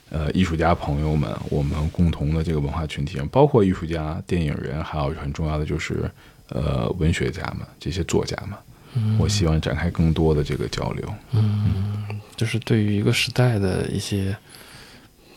[0.10, 6.10] 呃艺术家朋友们，我们共同的这个文化群体，包括艺术家、电影人，还有很重要的就是
[6.50, 11.14] 呃文学家们这些作家们，我希望展开更多的这个交流。
[11.32, 14.36] 嗯就是对于一个时代的一些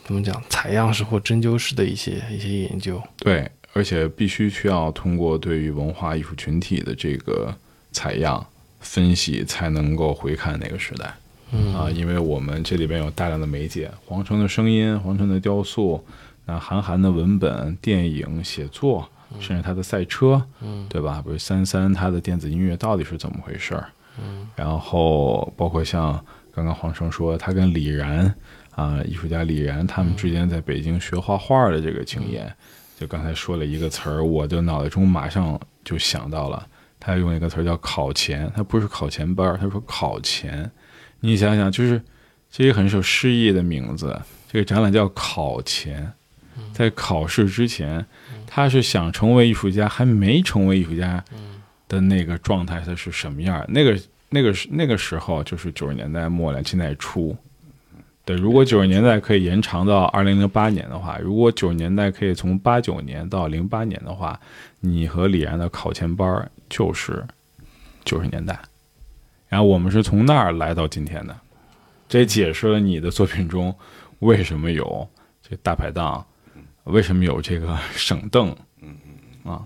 [0.04, 3.02] 怎么讲采样式或针灸式的一些一些研究。
[3.18, 7.52] 对，而且必须需要通过对于文化艺术群体的这个
[7.90, 8.46] 采样
[8.78, 11.12] 分析，才能够回看那个时代。
[11.54, 16.02] 嗯啊，因为我们这里边有大量的媒介，皇城的声音、皇城的雕塑，
[16.46, 19.06] 那韩寒的文本、电影写作，
[19.38, 21.20] 甚至他的赛车，嗯对吧？
[21.22, 23.88] 比如三三他的电子音乐到底是怎么回事儿？
[24.18, 26.12] 嗯然后包括像
[26.54, 28.34] 刚刚黄生说，他跟李然
[28.74, 32.50] 啊，艺术家李然他们之间在北京学画画的这个经验，
[32.98, 36.66] 就刚才说了一个词儿，我的脑袋中马上就想到了，
[36.98, 40.70] 他用一个词儿叫考前，他不是考前班儿，他说考前。
[41.24, 42.02] 你想想，就是
[42.50, 44.20] 这个很有诗意的名字，
[44.50, 46.12] 这个展览叫考前，
[46.72, 48.04] 在考试之前，
[48.46, 51.24] 他是想成为艺术家，还没成为艺术家
[51.88, 53.64] 的那个状态，他是什么样儿？
[53.68, 53.98] 那个
[54.30, 57.36] 那个是那个时候，就是九十年代末两千年代初。
[58.24, 64.38] 对，如果九十年代可以延长到二零零八年的话，如果九十年代可以从八九年到零八年的话，
[64.80, 67.24] 你和李然的考前班就是
[68.04, 68.58] 九十年代，
[69.52, 71.36] 然后我们是从那儿来到今天的，
[72.08, 73.74] 这也解释了你的作品中
[74.20, 75.06] 为什么有
[75.46, 76.24] 这大排档，
[76.84, 78.48] 为什么有这个省凳，
[79.44, 79.60] 啊，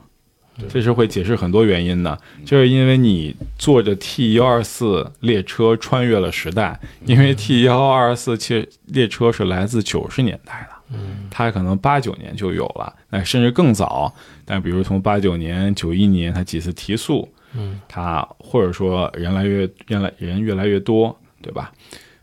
[0.69, 10.99] 这是会解释很多原因的，就是因为你坐着 T 幺二四列车穿越了时代，因为 T 幺二四列列车是来自九十年代的，
[11.31, 14.13] 它可能八九年就有了，那甚至更早。
[14.45, 21.73] 但比如从八九年、九一年，它几次提速，嗯，它或者说人来越越来人越来越多，对吧？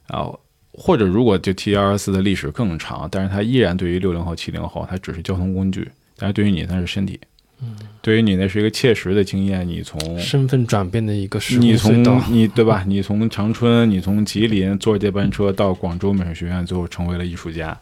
[0.07, 0.39] 然后
[0.71, 7.19] 或者如果就 T 幺二四的历史更长，但是它依然对于六零后、七零后，它只是交通工具，但是对于你那是身体，
[7.61, 12.03] 嗯，对于你那是一个切实的经验，你从身份转变的一个时你从。
[12.29, 12.83] 你对吧？
[12.87, 17.77] 你从长春，你从吉林坐这班车到广州美术学院，最后成为了艺术家。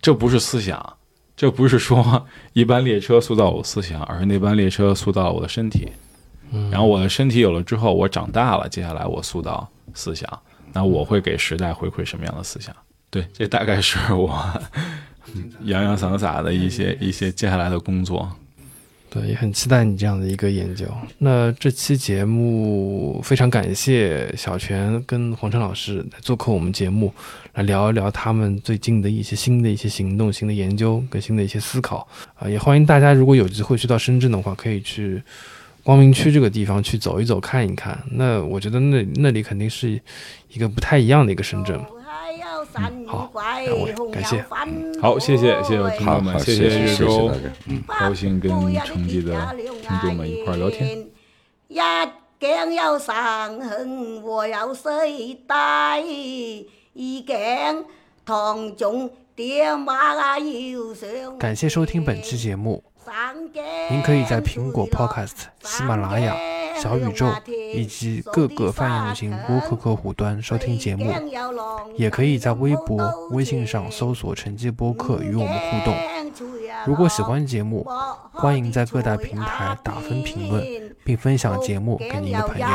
[0.00, 0.94] 这不是思想，
[1.36, 5.88] 这不是说一班列车塑造我的思想，而是那班列车塑造了我的身体。
[6.70, 10.28] 然后我的身体有了之后，我长大了，接下来我塑造思想，
[10.72, 12.74] 那我会给时代回馈什么样的思想？
[13.10, 14.38] 对，这大概是我
[15.64, 18.30] 洋洋洒洒的一些一些接下来的工作。
[19.10, 20.86] 对，也很期待你这样的一个研究。
[21.18, 27.12] 那这期节目非常感谢小泉跟黄晨老师来做客我们节目，
[27.52, 32.08] 来聊一聊他们最近的一些新的一些行动、新的研究跟新的一些思考。
[32.36, 35.22] 啊、也欢迎大家如果有机会去到深圳的话，可以去
[35.84, 37.98] 光明区这个地方去走一走、看一看。
[38.12, 40.00] 那我觉得那那里肯定是
[40.48, 41.78] 一个不太一样的一个深圳。
[43.06, 43.30] 好
[43.60, 44.42] 两位感谢
[45.00, 46.96] 好谢谢谢谢我听好众们好，谢谢。
[47.66, 48.50] 嗯，高兴跟
[48.84, 51.06] 城际的听众们一块儿聊天。
[61.38, 62.82] 感谢收听本期节目。
[63.90, 66.36] 您可以在苹果 Podcast、喜马拉雅、
[66.76, 67.26] 小宇宙
[67.74, 71.12] 以及各个泛用型播客客户端收听节目，
[71.96, 75.94] 也可以在微博、微信上搜索“城际播客”与我们互动。
[76.86, 77.86] 如果喜欢节目，
[78.32, 82.66] 欢迎在各大平台打分评论，并分享节目给您的朋友。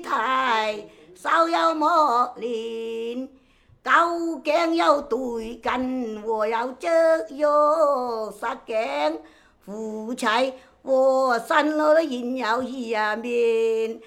[0.00, 0.84] 態，
[1.14, 3.28] 手有磨練。
[3.82, 3.90] 狗
[4.42, 6.88] 頸有對近，我有隻
[7.36, 9.18] 肉殺頸，
[9.60, 10.26] 夫妻
[10.82, 14.00] 和身咯現有二面。